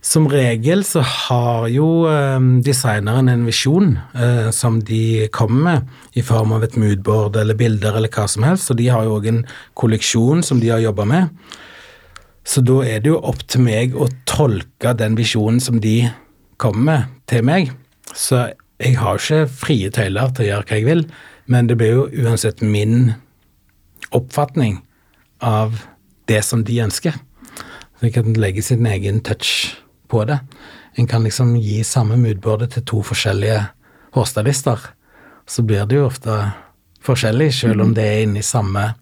Som 0.00 0.26
regel 0.32 0.80
så 0.88 1.02
har 1.04 1.66
jo 1.68 2.06
eh, 2.08 2.40
designeren 2.64 3.28
en 3.28 3.42
visjon 3.44 3.98
eh, 4.16 4.48
som 4.56 4.78
de 4.80 5.28
kommer 5.28 5.60
med 5.66 6.16
i 6.16 6.24
form 6.24 6.54
av 6.56 6.64
et 6.64 6.78
moodboard 6.80 7.36
eller 7.36 7.58
bilder 7.58 7.98
eller 7.98 8.12
hva 8.12 8.24
som 8.28 8.46
helst, 8.48 8.72
og 8.72 8.80
de 8.80 8.88
har 8.88 9.04
jo 9.04 9.18
òg 9.18 9.28
en 9.28 9.42
kolleksjon 9.76 10.40
som 10.46 10.62
de 10.62 10.72
har 10.72 10.80
jobba 10.80 11.04
med. 11.08 11.28
Så 12.44 12.62
da 12.64 12.80
er 12.86 13.02
det 13.02 13.12
jo 13.12 13.20
opp 13.20 13.42
til 13.50 13.64
meg 13.66 13.94
å 13.94 14.08
tolke 14.28 14.94
den 14.96 15.16
visjonen 15.18 15.60
som 15.62 15.80
de 15.82 16.10
kommer 16.60 16.84
med, 16.84 17.16
til 17.30 17.44
meg. 17.46 17.72
Så 18.16 18.50
jeg 18.80 18.96
har 19.00 19.20
ikke 19.20 19.44
frie 19.52 19.90
tøyler 19.92 20.32
til 20.34 20.46
å 20.46 20.48
gjøre 20.50 20.68
hva 20.68 20.78
jeg 20.78 20.88
vil, 20.88 21.02
men 21.50 21.68
det 21.68 21.76
blir 21.80 21.96
jo 21.96 22.06
uansett 22.24 22.62
min 22.64 23.12
oppfatning 24.16 24.80
av 25.44 25.82
det 26.30 26.40
som 26.46 26.64
de 26.66 26.80
ønsker. 26.84 27.16
Så 27.98 28.08
jeg 28.08 28.16
kan 28.16 28.32
legge 28.40 28.64
sin 28.64 28.86
egen 28.88 29.20
touch 29.24 29.76
på 30.10 30.24
det. 30.24 30.40
En 30.98 31.06
kan 31.06 31.24
liksom 31.24 31.54
gi 31.60 31.82
samme 31.86 32.16
moodboardet 32.18 32.74
til 32.74 32.86
to 32.88 33.02
forskjellige 33.06 33.60
hårstylister. 34.16 34.90
Så 35.46 35.62
blir 35.66 35.86
det 35.86 35.98
jo 35.98 36.08
ofte 36.08 36.38
forskjellig, 37.04 37.50
selv 37.54 37.84
om 37.84 37.94
det 37.94 38.06
er 38.06 38.24
inne 38.24 38.42
i 38.42 38.46
samme, 38.46 38.92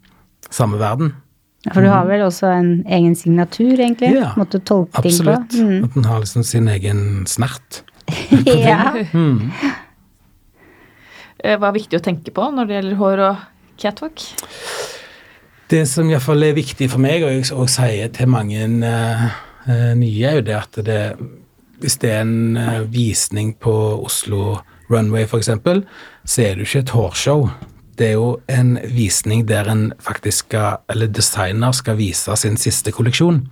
samme 0.50 0.80
verden. 0.80 1.14
Ja, 1.66 1.72
For 1.74 1.82
du 1.82 1.90
har 1.90 2.06
vel 2.06 2.22
også 2.22 2.46
en 2.54 2.70
egen 2.86 3.16
signatur, 3.18 3.74
egentlig? 3.74 4.12
Ja, 4.14 4.30
Måtte 4.38 4.60
tolke 4.62 5.02
ting 5.02 5.16
på? 5.26 5.34
Absolutt. 5.34 5.56
Mm. 5.58 5.88
At 5.88 5.96
en 5.98 6.06
har 6.06 6.22
liksom 6.22 6.44
sin 6.46 6.68
egen 6.70 7.00
snert. 7.26 7.82
ja. 8.46 8.92
Mm. 9.12 9.50
Eh, 11.38 11.58
Hva 11.58 11.70
er 11.70 11.76
viktig 11.76 11.98
å 11.98 12.04
tenke 12.04 12.34
på 12.34 12.46
når 12.54 12.68
det 12.68 12.78
gjelder 12.78 13.00
hår 13.02 13.24
og 13.26 13.42
catwalk? 13.78 14.22
Det 15.68 15.82
som 15.90 16.08
iallfall 16.08 16.46
er 16.46 16.56
viktig 16.56 16.88
for 16.88 17.02
meg, 17.02 17.26
og 17.26 17.34
jeg 17.34 17.44
også 17.52 17.82
sier 17.82 18.14
til 18.16 18.30
mange 18.32 18.62
uh, 18.80 19.26
nye, 19.98 20.30
er 20.30 20.38
jo 20.38 20.46
det 20.46 20.54
at 20.56 20.78
det, 20.86 21.02
hvis 21.82 21.98
det 22.00 22.14
er 22.14 22.22
en 22.22 22.56
uh, 22.56 22.86
visning 22.88 23.52
på 23.60 23.74
Oslo 23.98 24.62
Runway 24.88 25.26
f.eks., 25.26 25.50
så 26.24 26.46
er 26.46 26.56
det 26.56 26.64
jo 26.64 26.70
ikke 26.70 26.84
et 26.86 26.94
hårshow. 26.96 27.44
Det 27.98 28.12
er 28.12 28.14
jo 28.14 28.38
en 28.46 28.76
visning 28.94 29.42
der 29.48 29.68
en 29.72 29.88
faktisk 29.98 30.46
skal, 30.46 30.78
eller 30.88 31.10
designer 31.10 31.74
skal 31.74 31.98
vise 31.98 32.36
sin 32.38 32.56
siste 32.56 32.92
kolleksjon. 32.94 33.42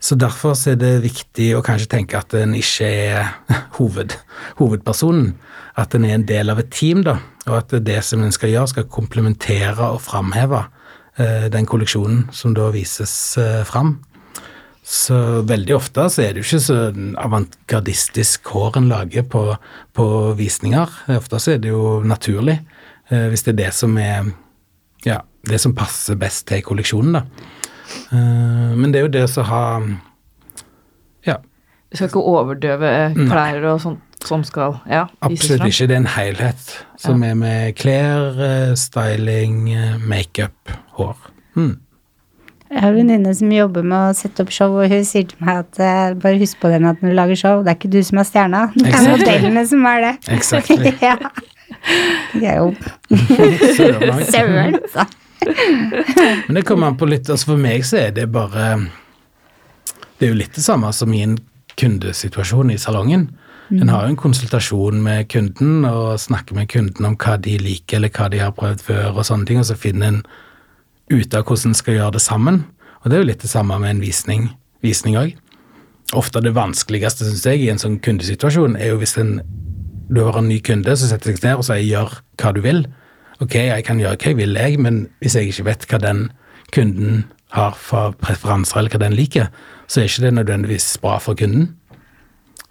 Så 0.00 0.16
derfor 0.16 0.56
er 0.68 0.78
det 0.80 1.02
viktig 1.04 1.50
å 1.56 1.62
kanskje 1.64 1.90
tenke 1.92 2.16
at 2.16 2.32
en 2.38 2.54
ikke 2.56 2.88
er 2.88 3.34
hoved, 3.76 4.16
hovedpersonen. 4.60 5.34
At 5.76 5.94
en 5.94 6.06
er 6.08 6.16
en 6.16 6.28
del 6.28 6.52
av 6.52 6.62
et 6.62 6.72
team, 6.72 7.04
da. 7.04 7.18
Og 7.46 7.58
at 7.60 7.74
det 7.84 8.00
som 8.04 8.24
en 8.24 8.32
skal 8.32 8.54
gjøre, 8.54 8.72
skal 8.72 8.88
komplementere 8.92 9.92
og 9.92 10.00
framheve 10.04 10.64
eh, 11.20 11.50
den 11.52 11.68
kolleksjonen 11.68 12.30
som 12.32 12.56
da 12.56 12.70
vises 12.72 13.12
eh, 13.40 13.60
fram. 13.68 13.98
Så 14.90 15.44
veldig 15.46 15.76
ofte 15.76 16.08
så 16.10 16.24
er 16.24 16.32
det 16.32 16.40
jo 16.40 16.48
ikke 16.48 16.64
så 16.64 16.78
avantgardistisk 17.20 18.48
hår 18.54 18.80
en 18.80 18.88
lager 18.90 19.26
på, 19.28 19.44
på 19.94 20.06
visninger. 20.40 20.96
Ofte 21.14 21.38
så 21.38 21.54
er 21.54 21.60
det 21.62 21.70
jo 21.70 22.00
naturlig, 22.02 22.56
hvis 23.10 23.42
det 23.46 23.52
er 23.54 23.58
det 23.64 23.72
som 23.74 23.96
er 23.98 24.30
ja, 25.04 25.20
det 25.48 25.58
som 25.62 25.74
passer 25.76 26.18
best 26.20 26.46
til 26.50 26.62
kolleksjonen, 26.64 27.18
da. 27.18 27.24
Eh, 28.12 28.70
men 28.76 28.92
det 28.92 29.00
er 29.00 29.08
jo 29.08 29.12
det 29.16 29.24
å 29.26 29.46
ha 29.48 29.64
Ja, 31.26 31.40
Du 31.90 31.96
skal 31.98 32.06
ikke 32.10 32.22
overdøve 32.22 32.92
klær 33.16 33.66
og 33.72 33.82
sånt 33.82 34.06
som 34.26 34.42
skal 34.44 34.76
ja, 34.84 35.06
absolutt 35.24 35.64
ikke. 35.64 35.86
Det 35.88 35.96
er 35.96 36.02
en 36.02 36.10
helhet 36.12 36.72
som 37.00 37.22
er 37.24 37.38
med 37.40 37.76
klær, 37.80 38.36
eh, 38.36 38.74
styling, 38.76 39.70
eh, 39.72 39.94
makeup, 40.04 40.74
hår. 40.98 41.16
Mm. 41.56 41.78
Jeg 42.70 42.82
har 42.84 42.92
en 42.92 42.98
venninne 43.00 43.32
som 43.34 43.50
jobber 43.50 43.82
med 43.82 44.12
å 44.12 44.14
sette 44.14 44.44
opp 44.44 44.52
show, 44.54 44.76
og 44.78 44.92
hun 44.92 45.06
sier 45.08 45.24
til 45.26 45.40
meg 45.42 45.64
at 45.64 45.80
eh, 45.82 46.12
bare 46.20 46.38
husk 46.38 46.60
på 46.60 46.68
den 46.70 46.84
at 46.86 47.00
når 47.02 47.10
du 47.10 47.16
lager 47.16 47.40
show, 47.40 47.64
det 47.64 47.72
er 47.72 47.78
ikke 47.80 47.90
du 47.96 47.98
som 48.06 48.20
er 48.20 48.28
stjerna, 48.28 48.60
det 48.76 48.84
er 48.84 48.92
Exactly. 48.92 49.16
modellene 49.24 49.64
som 49.72 49.88
er 49.90 50.04
det. 50.04 50.12
Exactly. 50.36 50.92
ja. 51.08 51.16
Det 52.34 52.46
er 52.46 52.60
jo 52.60 52.74
Søren 54.30 54.76
altså. 54.78 55.06
Men 56.46 56.58
det 56.58 56.64
kommer 56.68 56.90
an 56.90 56.98
på 57.00 57.08
litt 57.08 57.30
altså 57.32 57.54
For 57.54 57.60
meg 57.60 57.86
så 57.88 57.96
er 58.02 58.10
det 58.12 58.26
bare 58.32 58.74
Det 60.18 60.26
er 60.26 60.34
jo 60.34 60.40
litt 60.42 60.58
det 60.58 60.64
samme 60.64 60.90
som 60.92 61.14
i 61.16 61.22
en 61.24 61.38
kundesituasjon 61.80 62.74
i 62.74 62.76
salongen. 62.78 63.30
En 63.70 63.88
har 63.88 64.04
jo 64.04 64.12
en 64.12 64.18
konsultasjon 64.18 64.98
med 65.00 65.28
kunden 65.32 65.86
og 65.88 66.18
snakker 66.20 66.58
med 66.58 66.68
kunden 66.68 67.06
om 67.06 67.14
hva 67.16 67.38
de 67.40 67.54
liker, 67.62 67.96
eller 67.96 68.12
hva 68.12 68.26
de 68.28 68.42
har 68.42 68.52
prøvd 68.52 68.82
før, 68.84 69.06
og 69.14 69.24
sånne 69.24 69.46
ting, 69.48 69.60
og 69.62 69.68
så 69.68 69.78
finner 69.78 70.10
en 70.10 70.18
ut 71.08 71.36
av 71.38 71.46
hvordan 71.46 71.70
en 71.70 71.78
skal 71.78 71.96
gjøre 71.96 72.16
det 72.18 72.22
sammen. 72.24 72.64
Og 73.00 73.08
det 73.08 73.16
er 73.16 73.22
jo 73.22 73.28
litt 73.30 73.46
det 73.46 73.52
samme 73.52 73.78
med 73.80 73.94
en 73.94 74.02
visning 74.02 74.50
visning 74.84 75.16
òg. 75.20 75.36
Ofte 76.16 76.42
det 76.42 76.56
vanskeligste, 76.56 77.28
syns 77.28 77.46
jeg, 77.46 77.62
i 77.62 77.70
en 77.70 77.80
sånn 77.80 78.00
kundesituasjon, 78.02 78.76
er 78.80 78.92
jo 78.92 79.00
hvis 79.00 79.16
en 79.20 79.38
du 80.10 80.22
har 80.26 80.38
en 80.38 80.48
ny 80.50 80.58
kunde 80.66 80.96
som 80.96 81.10
setter 81.10 81.34
seg 81.34 81.44
ned 81.44 81.60
og 81.60 81.66
sier 81.66 81.84
'gjør 81.86 82.20
hva 82.40 82.52
du 82.54 82.60
vil'. 82.64 82.86
Ok, 83.40 83.54
jeg 83.54 83.84
kan 83.84 83.98
gjøre 83.98 84.16
hva 84.16 84.26
jeg 84.26 84.36
vil, 84.36 84.54
jeg, 84.54 84.78
men 84.78 85.08
hvis 85.20 85.36
jeg 85.36 85.48
ikke 85.48 85.64
vet 85.64 85.86
hva 85.88 85.98
den 85.98 86.30
kunden 86.74 87.24
har 87.54 87.74
for 87.78 88.14
preferanser, 88.20 88.78
eller 88.78 88.90
hva 88.90 89.00
den 89.00 89.16
liker, 89.16 89.46
så 89.88 90.00
er 90.00 90.10
ikke 90.10 90.26
det 90.26 90.34
nødvendigvis 90.34 90.98
bra 91.02 91.18
for 91.18 91.34
kunden. 91.34 91.76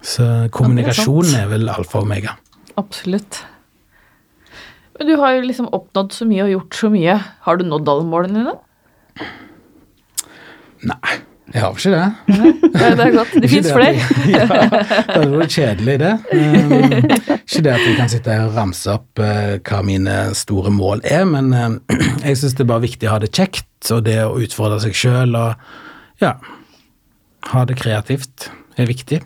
Så 0.00 0.48
kommunikasjon 0.52 1.34
er 1.36 1.48
vel 1.50 1.68
alfa 1.68 1.98
og 1.98 2.06
omega. 2.06 2.36
Absolutt. 2.76 3.44
Men 4.98 5.08
du 5.08 5.16
har 5.16 5.32
jo 5.36 5.44
liksom 5.48 5.68
oppnådd 5.72 6.12
så 6.12 6.28
mye 6.28 6.44
og 6.44 6.50
gjort 6.54 6.74
så 6.76 6.88
mye. 6.92 7.18
Har 7.44 7.56
du 7.56 7.64
nådd 7.64 7.88
alle 7.88 8.06
målene 8.08 8.40
dine? 8.40 9.28
Nei, 10.88 11.20
jeg 11.50 11.62
har 11.64 11.72
ikke 11.74 11.90
det. 11.90 12.02
Ja, 12.78 12.90
det 12.94 13.04
er 13.04 13.14
godt. 13.14 13.32
Det 13.42 13.50
fins 13.54 13.70
flere. 13.74 13.94
Ja, 14.30 14.44
det 14.46 15.16
hadde 15.16 15.40
vært 15.40 15.56
kjedelig, 15.56 15.96
det. 15.98 16.12
Um, 16.30 16.74
ikke 17.40 17.62
det 17.66 17.72
at 17.74 17.82
vi 17.82 17.94
kan 17.98 18.12
sitte 18.12 18.36
her 18.36 18.46
og 18.46 18.54
ramse 18.54 18.92
opp 18.94 19.22
eh, 19.24 19.56
hva 19.66 19.80
mine 19.86 20.16
store 20.38 20.70
mål 20.74 21.02
er, 21.08 21.24
men 21.26 21.50
eh, 21.56 21.98
jeg 22.28 22.38
syns 22.38 22.54
det 22.54 22.64
er 22.66 22.70
bare 22.70 22.84
viktig 22.86 23.10
å 23.10 23.16
ha 23.16 23.20
det 23.24 23.32
kjekt, 23.34 23.72
og 23.90 24.04
det 24.06 24.20
å 24.22 24.38
utfordre 24.38 24.78
seg 24.84 24.94
sjøl 24.94 25.34
og 25.40 26.22
ja, 26.22 26.36
ha 27.50 27.64
det 27.66 27.78
kreativt 27.80 28.50
er 28.78 28.90
viktig. 28.90 29.20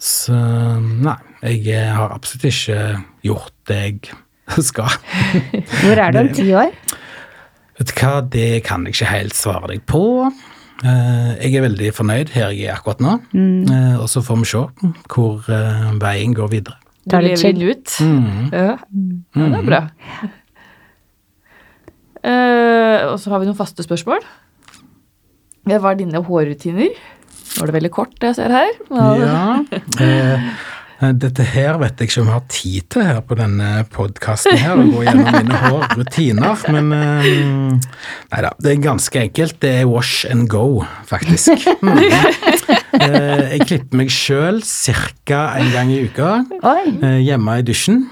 Så 0.00 0.34
nei, 0.34 1.18
jeg 1.44 1.60
eh, 1.76 1.92
har 1.92 2.16
absolutt 2.16 2.48
ikke 2.48 2.80
gjort 3.26 3.54
det 3.68 3.82
jeg 3.84 4.64
skal. 4.70 4.96
Hvor 5.82 6.00
er 6.08 6.16
du 6.16 6.22
om 6.24 6.32
ti 6.32 6.48
år? 6.56 6.72
Vet 7.74 7.90
du 7.90 7.94
hva, 7.98 8.16
det 8.22 8.50
kan 8.64 8.84
jeg 8.86 8.96
ikke 8.96 9.12
helt 9.12 9.36
svare 9.36 9.74
deg 9.74 9.84
på. 9.90 10.04
Eh, 10.82 11.34
jeg 11.38 11.54
er 11.54 11.66
veldig 11.68 11.90
fornøyd 11.94 12.32
her 12.34 12.50
jeg 12.50 12.66
er 12.66 12.74
akkurat 12.74 13.02
nå, 13.04 13.18
mm. 13.30 14.00
og 14.02 14.08
så 14.10 14.24
får 14.26 14.40
vi 14.40 14.48
se 14.50 14.62
hvor 15.12 15.46
eh, 15.46 15.92
veien 16.02 16.34
går 16.34 16.50
videre. 16.50 16.80
Du 17.04 17.18
litt 17.20 17.36
lever 17.36 17.42
chill. 17.42 17.62
ut. 17.68 17.96
Mm. 18.00 18.48
Ja. 18.48 18.72
ja, 19.36 19.50
det 19.52 19.60
er 19.60 19.68
bra. 19.68 19.82
Uh, 22.24 23.12
og 23.12 23.18
så 23.20 23.28
har 23.34 23.42
vi 23.42 23.50
noen 23.50 23.58
faste 23.58 23.84
spørsmål. 23.84 24.22
Ja, 25.68 25.76
Hva 25.76 25.92
er 25.92 25.98
dine 26.00 26.22
hårrutiner? 26.24 26.94
Nå 27.54 27.62
er 27.62 27.70
det 27.70 27.76
veldig 27.76 27.90
kort, 27.92 28.14
det 28.20 28.32
jeg 28.32 28.38
ser 28.40 28.54
her. 28.54 28.72
Ja, 28.90 29.42
eh, 30.04 30.48
dette 31.20 31.42
her 31.42 31.76
vet 31.82 31.98
jeg 32.00 32.08
ikke 32.08 32.20
om 32.22 32.28
jeg 32.30 32.34
har 32.36 32.44
tid 32.54 32.84
til 32.94 33.02
her 33.04 33.20
på 33.26 33.36
denne 33.38 33.70
podkasten 33.92 34.56
her, 34.60 34.78
å 34.78 34.84
gå 34.92 35.02
gjennom 35.04 35.26
mine 35.34 35.58
hårrutiner, 35.66 36.62
men 36.72 36.92
eh, 36.96 37.34
Nei 38.30 38.42
da, 38.46 38.52
det 38.62 38.70
er 38.76 38.82
ganske 38.84 39.20
enkelt. 39.26 39.56
Det 39.62 39.72
er 39.80 39.88
wash 39.90 40.24
and 40.30 40.48
go, 40.52 40.84
faktisk. 41.10 41.50
Mm. 41.84 41.98
Eh, 42.94 43.40
jeg 43.58 43.64
klipper 43.68 43.98
meg 43.98 44.10
sjøl 44.14 44.60
ca. 44.64 45.40
en 45.58 45.72
gang 45.74 45.90
i 45.92 45.98
uka. 46.06 46.30
Eh, 46.62 47.18
hjemme 47.26 47.58
i 47.60 47.64
dusjen. 47.66 48.04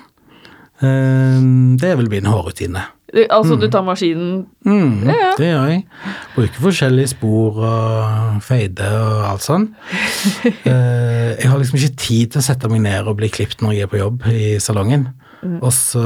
Eh, 0.82 1.38
det 1.80 1.92
er 1.92 1.96
vel 2.00 2.10
min 2.12 2.28
hårrutine. 2.28 2.82
Altså, 3.28 3.58
du 3.60 3.66
tar 3.68 3.82
maskinen 3.84 4.46
Mm, 4.64 5.02
Ja, 5.10 5.16
ja. 5.18 5.30
Det 5.36 5.48
gjør 5.50 5.66
jeg. 5.68 5.82
Bruker 6.36 6.62
forskjellige 6.64 7.10
spor 7.12 7.58
og 7.60 8.38
feide 8.46 8.88
og 8.88 9.26
alt 9.34 9.44
sånn. 9.44 9.68
Eh, 10.64 11.36
jeg 11.42 11.50
har 11.50 11.58
liksom 11.60 11.76
ikke 11.78 11.96
tid 12.00 12.32
til 12.32 12.40
å 12.40 12.46
sette 12.46 12.68
meg 12.72 12.80
ned 12.86 13.06
og 13.10 13.16
bli 13.20 13.28
klipt 13.32 13.60
når 13.62 13.72
jeg 13.76 13.82
er 13.86 13.92
på 13.92 14.00
jobb 14.00 14.26
i 14.32 14.56
salongen. 14.62 15.08
Og 15.60 15.72
så 15.74 16.02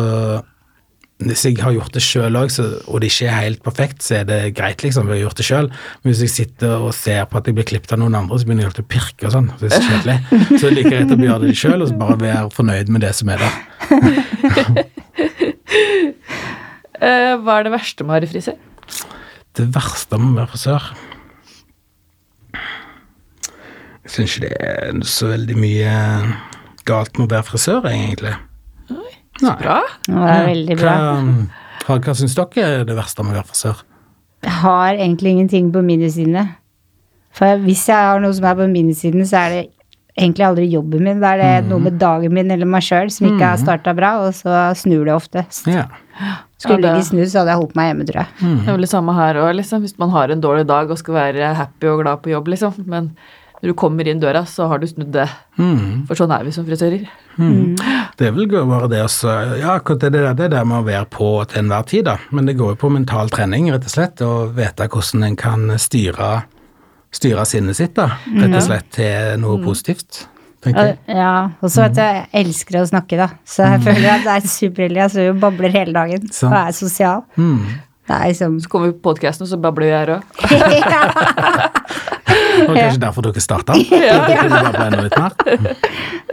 hvis 1.16 1.46
jeg 1.46 1.56
har 1.64 1.72
gjort 1.72 1.94
det 1.96 2.02
sjøl 2.04 2.36
òg, 2.36 2.50
og 2.92 3.00
det 3.00 3.08
ikke 3.08 3.28
er 3.30 3.38
helt 3.46 3.62
perfekt, 3.64 4.02
så 4.04 4.18
er 4.18 4.24
det 4.28 4.40
greit, 4.58 4.82
liksom. 4.84 5.06
Jeg 5.08 5.14
har 5.16 5.22
gjort 5.30 5.38
det 5.40 5.46
selv. 5.48 5.70
Men 6.02 6.12
hvis 6.12 6.20
jeg 6.26 6.32
sitter 6.34 6.74
og 6.84 6.92
ser 6.92 7.22
på 7.30 7.38
at 7.40 7.46
jeg 7.48 7.56
blir 7.56 7.64
klippet 7.70 7.94
av 7.96 8.02
noen 8.02 8.18
andre, 8.18 8.36
så 8.36 8.44
begynner 8.44 8.66
jeg 8.66 8.72
alltid 8.74 8.84
å 8.84 8.90
pirke 8.92 9.24
og 9.24 9.32
sånn. 9.32 9.48
Så 9.56 9.62
det 9.62 9.70
er 9.70 9.76
så 9.80 9.88
kjedelig. 9.94 10.18
Så 10.60 10.60
det 10.60 10.68
er 10.68 10.76
like 10.76 10.92
greit 10.92 11.14
å 11.16 11.20
gjøre 11.24 11.46
det 11.46 11.56
sjøl, 11.56 11.80
og 11.80 11.88
så 11.88 11.96
bare 12.02 12.18
være 12.20 12.50
fornøyd 12.58 12.92
med 12.92 13.00
det 13.06 13.14
som 13.16 13.32
er 13.32 13.46
der. 13.46 13.54
Eh, 17.00 17.34
Hva 17.42 17.58
er 17.60 17.66
det 17.66 17.72
verste 17.74 18.04
med 18.04 18.12
å 18.12 18.16
være 18.20 18.30
frisør? 18.30 18.56
Det 19.56 19.66
verste 19.74 20.18
med 20.20 20.32
å 20.34 20.38
være 20.40 20.52
frisør 20.52 20.86
Jeg 24.06 24.12
syns 24.14 24.36
ikke 24.36 24.46
det 24.46 24.58
er 24.62 25.00
så 25.10 25.30
veldig 25.32 25.56
mye 25.58 25.94
galt 26.86 27.18
med 27.18 27.26
å 27.26 27.32
være 27.34 27.46
frisør, 27.48 27.88
egentlig. 27.90 28.36
Nei. 29.42 29.56
Bra. 29.58 29.80
Det 30.06 30.14
var 30.14 30.46
veldig 30.46 30.76
bra. 30.78 30.92
Hva, 31.86 31.96
hva 32.04 32.14
syns 32.16 32.36
dere 32.38 32.68
er 32.80 32.86
det 32.86 32.94
verste 32.96 33.24
med 33.26 33.34
å 33.34 33.40
være 33.40 33.50
frisør? 33.50 33.82
Jeg 34.46 34.54
har 34.62 34.92
egentlig 34.94 35.32
ingenting 35.34 35.72
på 35.74 35.82
minussidene. 35.82 36.44
For 37.36 37.58
hvis 37.66 37.82
jeg 37.90 37.98
har 37.98 38.22
noe 38.22 38.32
som 38.36 38.46
er 38.48 38.54
på 38.62 38.68
minisiden, 38.70 39.26
så 39.28 39.42
er 39.42 39.56
det 39.56 39.64
egentlig 40.16 40.46
aldri 40.46 40.66
jobben 40.72 41.04
min. 41.04 41.20
Da 41.22 41.34
er 41.34 41.42
det 41.62 41.70
noe 41.70 41.82
med 41.86 41.98
dagen 42.00 42.34
min 42.34 42.50
eller 42.50 42.68
meg 42.68 42.84
sjøl 42.86 43.12
som 43.12 43.28
ikke 43.28 43.52
har 43.52 43.60
starta 43.60 43.94
bra, 43.96 44.16
og 44.24 44.34
så 44.36 44.66
snur 44.78 45.04
det 45.08 45.14
oftest. 45.16 45.68
Ja. 45.70 45.86
Skulle 46.56 46.80
Ja, 46.80 46.94
det 46.96 47.02
ikke 47.02 47.10
snu, 47.10 47.24
så 47.28 47.42
hadde 47.42 47.52
jeg 47.52 47.60
holdt 47.60 47.74
meg 47.76 47.90
hjemme, 47.90 48.06
tror 48.08 48.22
jeg. 48.22 48.28
Det 48.40 48.68
er 48.70 48.76
vel 48.78 48.86
det 48.86 48.92
samme 48.92 49.16
her 49.16 49.40
òg, 49.42 49.50
liksom. 49.58 49.82
Hvis 49.84 49.98
man 50.00 50.14
har 50.14 50.32
en 50.32 50.40
dårlig 50.40 50.64
dag 50.68 50.90
og 50.90 50.98
skal 50.98 51.18
være 51.18 51.50
happy 51.58 51.90
og 51.92 52.00
glad 52.00 52.22
på 52.24 52.32
jobb, 52.32 52.48
liksom. 52.54 52.78
Men 52.88 53.10
når 53.60 53.72
du 53.72 53.74
kommer 53.76 54.08
inn 54.08 54.20
døra, 54.20 54.44
så 54.48 54.66
har 54.68 54.80
du 54.80 54.86
snudd 54.88 55.12
det. 55.12 55.28
Mm. 55.60 56.06
For 56.08 56.16
sånn 56.16 56.32
er 56.32 56.44
vi 56.44 56.52
som 56.56 56.64
frisører. 56.64 57.04
Det 58.16 58.30
vil 58.32 58.48
gå 58.48 58.62
bare 58.68 58.88
det 58.88 59.02
også 59.04 59.32
Ja, 59.60 59.74
akkurat 59.76 60.00
det, 60.06 60.10
det, 60.14 60.22
det 60.38 60.50
der 60.54 60.64
med 60.64 60.80
å 60.80 60.86
være 60.86 61.04
på 61.12 61.28
til 61.50 61.60
enhver 61.60 61.84
tid, 61.88 62.06
da. 62.08 62.16
Men 62.32 62.48
det 62.48 62.56
går 62.56 62.72
jo 62.72 62.80
på 62.80 62.92
mental 62.92 63.28
trening, 63.32 63.68
rett 63.72 63.84
og 63.84 63.92
slett. 63.92 64.24
Og 64.24 64.54
vite 64.56 64.88
hvordan 64.88 65.28
en 65.28 65.36
kan 65.40 65.68
styre, 65.80 66.30
styre 67.16 67.44
sinnet 67.48 67.78
sitt, 67.78 67.94
da. 67.96 68.10
Rett 68.36 68.56
og 68.58 68.64
slett 68.66 68.88
til 68.96 69.40
noe 69.42 69.58
positivt, 69.64 70.22
tenker 70.64 70.92
jeg. 70.92 70.98
Ja, 71.18 71.32
og 71.60 71.72
så 71.72 71.86
vet 71.86 71.96
du, 71.96 72.02
jeg 72.04 72.28
elsker 72.42 72.80
å 72.82 72.86
snakke, 72.92 73.18
da. 73.20 73.28
Så 73.48 73.66
jeg 73.66 73.82
føler 73.86 74.08
at 74.14 74.24
det 74.26 74.36
er 74.36 74.54
superheldig. 74.54 75.02
Jeg 75.04 75.14
står 75.14 75.28
jo 75.28 75.34
og 75.34 75.42
babler 75.46 75.76
hele 75.76 75.96
dagen 75.96 76.28
Sant. 76.30 76.50
og 76.52 76.58
er 76.62 76.76
sosial. 76.76 77.26
Mm. 77.36 77.60
Det 78.06 78.14
er 78.14 78.28
liksom 78.30 78.60
Så 78.62 78.70
kommer 78.70 78.92
vi 78.92 78.98
på 78.98 79.08
podkasten, 79.08 79.46
og 79.46 79.50
så 79.50 79.58
babler 79.58 79.88
vi 79.88 79.94
her 79.96 80.14
òg. 80.16 80.22
var 82.68 82.76
kanskje 82.76 83.00
derfor 83.02 83.26
dere 83.26 83.42
starta? 83.42 83.76
Ja. 83.90 84.18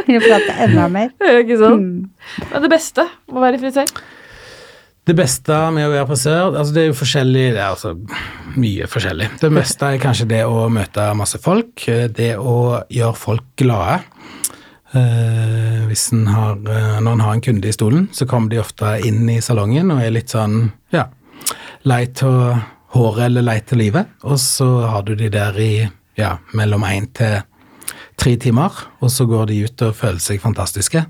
Vi 0.08 0.20
prater 0.20 0.66
enda 0.66 0.88
mer. 0.92 1.14
Ikke 1.40 1.58
sant? 1.62 2.12
Men 2.52 2.66
det 2.66 2.72
beste 2.72 3.08
med 3.30 3.40
å 3.40 3.46
være 3.46 3.62
frisør? 3.62 3.90
Det 5.04 5.16
beste 5.20 5.56
med 5.76 5.90
å 5.90 5.92
være 5.92 6.08
frisør, 6.08 6.54
altså 6.56 6.72
det 6.72 6.84
er 6.84 6.86
jo 6.88 6.96
forskjellig, 6.96 7.48
det 7.58 7.60
er 7.60 7.74
altså 7.74 7.92
mye 8.56 8.86
forskjellig. 8.88 9.28
Det 9.42 9.50
meste 9.52 9.90
er 9.90 10.00
kanskje 10.00 10.30
det 10.30 10.44
å 10.48 10.70
møte 10.72 11.10
masse 11.20 11.42
folk, 11.44 11.84
det 12.16 12.30
å 12.40 12.56
gjøre 12.88 13.20
folk 13.20 13.50
glade. 13.60 13.98
Eh, 14.94 15.82
hvis 15.90 16.06
en 16.14 16.28
har, 16.32 16.56
eh, 16.56 17.02
når 17.02 17.12
en 17.18 17.26
har 17.26 17.34
en 17.34 17.42
kunde 17.42 17.68
i 17.68 17.76
stolen, 17.76 18.08
så 18.14 18.28
kommer 18.30 18.50
de 18.50 18.62
ofte 18.62 18.94
inn 19.04 19.28
i 19.30 19.42
salongen 19.42 19.92
og 19.92 20.04
er 20.04 20.14
litt 20.14 20.30
sånn, 20.30 20.72
ja, 20.94 21.08
lei 21.84 22.06
til 22.14 22.54
håret 22.94 23.26
eller 23.26 23.48
lei 23.48 23.60
til 23.66 23.82
livet, 23.82 24.08
og 24.24 24.38
så 24.40 24.88
har 24.88 25.04
du 25.04 25.16
de 25.20 25.32
der 25.34 25.58
i, 25.60 25.90
ja, 26.16 26.38
mellom 26.54 26.86
én 26.86 27.10
til 27.12 27.42
tre 28.24 28.36
timer, 28.40 28.72
og 29.04 29.12
så 29.12 29.26
går 29.28 29.50
de 29.50 29.58
ut 29.66 29.82
og 29.84 29.96
føler 30.00 30.22
seg 30.24 30.40
fantastiske. 30.40 31.02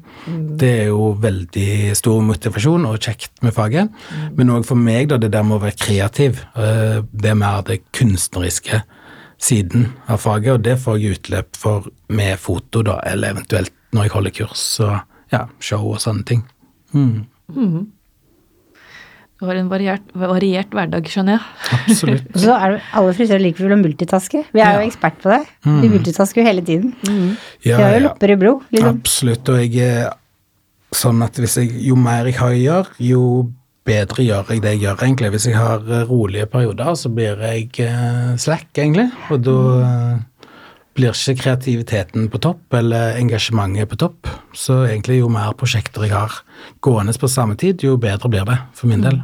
Det 0.58 0.71
er 0.82 0.88
jo 0.89 1.12
veldig 1.21 1.93
stor 1.97 2.23
motivasjon 2.26 2.88
og 2.89 2.97
kjekt 3.06 3.43
med 3.45 3.54
faget. 3.54 3.93
Men 4.38 4.49
òg 4.56 4.65
for 4.65 4.80
meg, 4.80 5.12
da, 5.12 5.19
det 5.21 5.30
der 5.36 5.45
med 5.45 5.60
å 5.60 5.63
være 5.63 5.78
kreativ. 5.78 6.41
eh, 6.58 7.04
Det 7.13 7.30
er 7.30 7.38
mer 7.38 7.62
det 7.67 7.84
kunstneriske 7.93 8.82
siden 9.43 9.91
av 10.08 10.21
faget, 10.23 10.54
og 10.56 10.62
det 10.65 10.78
får 10.82 10.97
jeg 10.99 11.17
utløp 11.19 11.56
for 11.60 11.89
med 12.10 12.39
foto, 12.39 12.82
da, 12.82 12.99
eller 13.06 13.36
eventuelt 13.36 13.73
når 13.93 14.08
jeg 14.08 14.13
holder 14.15 14.34
kurs 14.39 14.63
og 14.82 14.95
ja, 15.34 15.45
show 15.60 15.86
og 15.93 15.99
sånne 16.02 16.26
ting. 16.26 16.43
Mm, 16.93 17.26
Du 19.43 19.49
har 19.49 19.60
en 19.60 19.67
variert, 19.67 20.03
variert 20.15 20.71
hverdag, 20.71 21.08
skjønner 21.12 21.36
jeg. 21.36 21.79
absolutt. 21.82 22.29
Og 22.32 22.41
så 22.45 22.56
er 22.56 22.75
det 22.77 22.82
alle 23.01 23.15
frisører 23.17 23.43
liker 23.43 23.67
vel 23.67 23.75
å 23.75 23.79
multitaske. 23.82 24.43
Vi 24.56 24.63
er 24.63 24.79
jo 24.79 24.88
ekspert 24.88 25.17
på 25.19 25.34
det. 25.34 25.41
Vi 25.67 25.89
multitasker 25.91 26.39
jo 26.39 26.47
hele 26.47 26.63
tiden. 26.63 26.93
Ja, 27.03 27.75
Vi 27.75 27.79
har 27.82 27.97
jo 27.97 27.99
ja. 27.99 28.06
lopper 28.08 28.32
i 28.32 28.38
blod, 28.39 28.69
liksom. 28.71 29.01
Absolutt, 29.03 29.51
og 29.51 29.60
jeg 29.60 29.84
er 29.84 30.13
sånn 30.95 31.21
at 31.25 31.38
hvis 31.41 31.58
jeg, 31.60 31.73
jo 31.89 31.97
mer 31.99 32.29
jeg 32.29 32.39
har 32.39 32.53
å 32.53 32.62
gjøre, 32.62 32.95
jo 33.03 33.23
bedre 33.84 34.23
gjør 34.23 34.53
jeg 34.53 34.63
det 34.63 34.75
jeg 34.77 34.84
gjør, 34.86 35.01
egentlig. 35.03 35.32
Hvis 35.34 35.47
jeg 35.49 35.58
har 35.60 35.84
eh, 35.89 36.06
rolige 36.08 36.47
perioder, 36.51 36.93
så 36.99 37.12
blir 37.12 37.41
jeg 37.43 37.67
eh, 37.84 38.29
slack, 38.39 38.69
egentlig. 38.77 39.10
Og 39.34 39.43
da 39.43 39.58
eh, 39.89 40.47
blir 40.95 41.17
ikke 41.17 41.36
kreativiteten 41.41 42.29
på 42.32 42.41
topp, 42.43 42.63
eller 42.79 43.19
engasjementet 43.19 43.91
på 43.91 43.99
topp. 44.06 44.32
Så 44.56 44.84
egentlig 44.86 45.19
jo 45.19 45.32
mer 45.34 45.56
prosjekter 45.60 46.08
jeg 46.08 46.15
har 46.15 46.39
gående 46.86 47.15
på 47.19 47.32
samme 47.32 47.60
tid, 47.60 47.84
jo 47.84 47.99
bedre 47.99 48.32
blir 48.32 48.47
det, 48.47 48.60
for 48.77 48.91
min 48.91 49.03
del. 49.03 49.19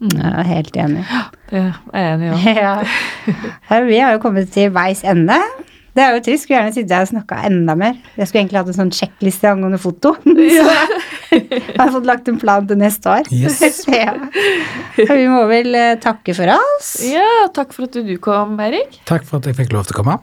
Jeg 0.00 0.32
er 0.32 0.48
helt 0.50 0.76
enig. 0.76 1.04
Det 1.50 1.60
er 1.62 2.02
jeg 2.02 2.16
enig 2.16 2.26
i 2.26 2.34
òg. 2.34 2.48
Ja. 2.56 2.74
Ja, 3.70 3.80
Vi 3.86 3.98
har 4.02 4.12
jo 4.16 4.20
kommet 4.22 4.50
til 4.52 4.70
veis 4.74 5.00
ende. 5.08 5.38
Det 5.96 6.04
er 6.04 6.12
jo 6.12 6.20
trist. 6.26 6.44
Skulle 6.44 6.58
gjerne 6.58 6.74
sittet 6.76 6.92
her 6.92 7.06
og 7.06 7.08
snakka 7.08 7.38
enda 7.48 7.72
mer. 7.80 7.94
Jeg 8.18 8.28
skulle 8.28 8.42
egentlig 8.42 8.58
hatt 8.60 8.68
en 8.74 8.76
sånn 8.76 8.90
sjekkliste 8.92 9.48
angående 9.48 9.78
foto. 9.80 10.12
Så 10.26 10.66
jeg 11.32 11.78
har 11.78 11.90
fått 11.94 12.04
lagt 12.08 12.28
en 12.28 12.36
plan 12.40 12.66
til 12.68 12.76
neste 12.82 13.08
år. 13.14 13.30
Yes. 13.32 13.62
Ja. 13.96 14.12
Vi 14.96 15.24
må 15.32 15.40
vel 15.48 15.72
eh, 15.76 15.94
takke 16.00 16.34
for 16.36 16.52
oss. 16.52 16.90
Ja, 17.08 17.24
takk 17.56 17.72
for 17.76 17.88
at 17.88 17.96
du 17.96 18.12
kom, 18.22 18.54
Erik. 18.60 19.00
Takk 19.08 19.24
for 19.28 19.40
at 19.40 19.48
jeg 19.48 19.56
fikk 19.62 19.72
lov 19.76 19.88
til 19.88 19.96
å 19.96 20.00
komme. 20.02 20.18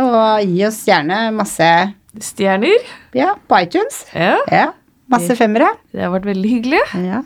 Og 0.00 0.48
gi 0.48 0.64
oss 0.68 0.80
gjerne 0.88 1.26
masse 1.36 1.68
Stjerner. 2.16 2.80
ja, 3.12 3.34
på 3.44 3.58
iTunes. 3.60 4.06
Ja, 4.16 4.38
Ja, 4.48 4.66
Masse 5.12 5.36
femmere. 5.38 5.68
det 5.92 6.00
har 6.02 6.10
vært 6.16 6.24
veldig 6.32 6.48
hyggelig. 6.50 6.80
Ja, 7.04 7.20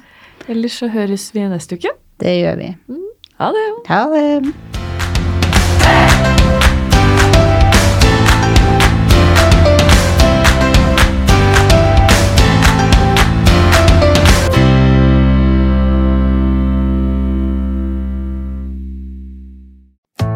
Ellers 0.49 0.73
så 0.81 0.89
høres 0.89 1.31
vi 1.35 1.41
neste 1.49 1.77
uke. 1.77 1.95
det 2.21 2.37
gjør 2.41 2.57
vi. 2.57 2.75
Ha 3.41 3.49
det. 3.57 3.67
Ha 3.89 4.05
det. 4.13 4.80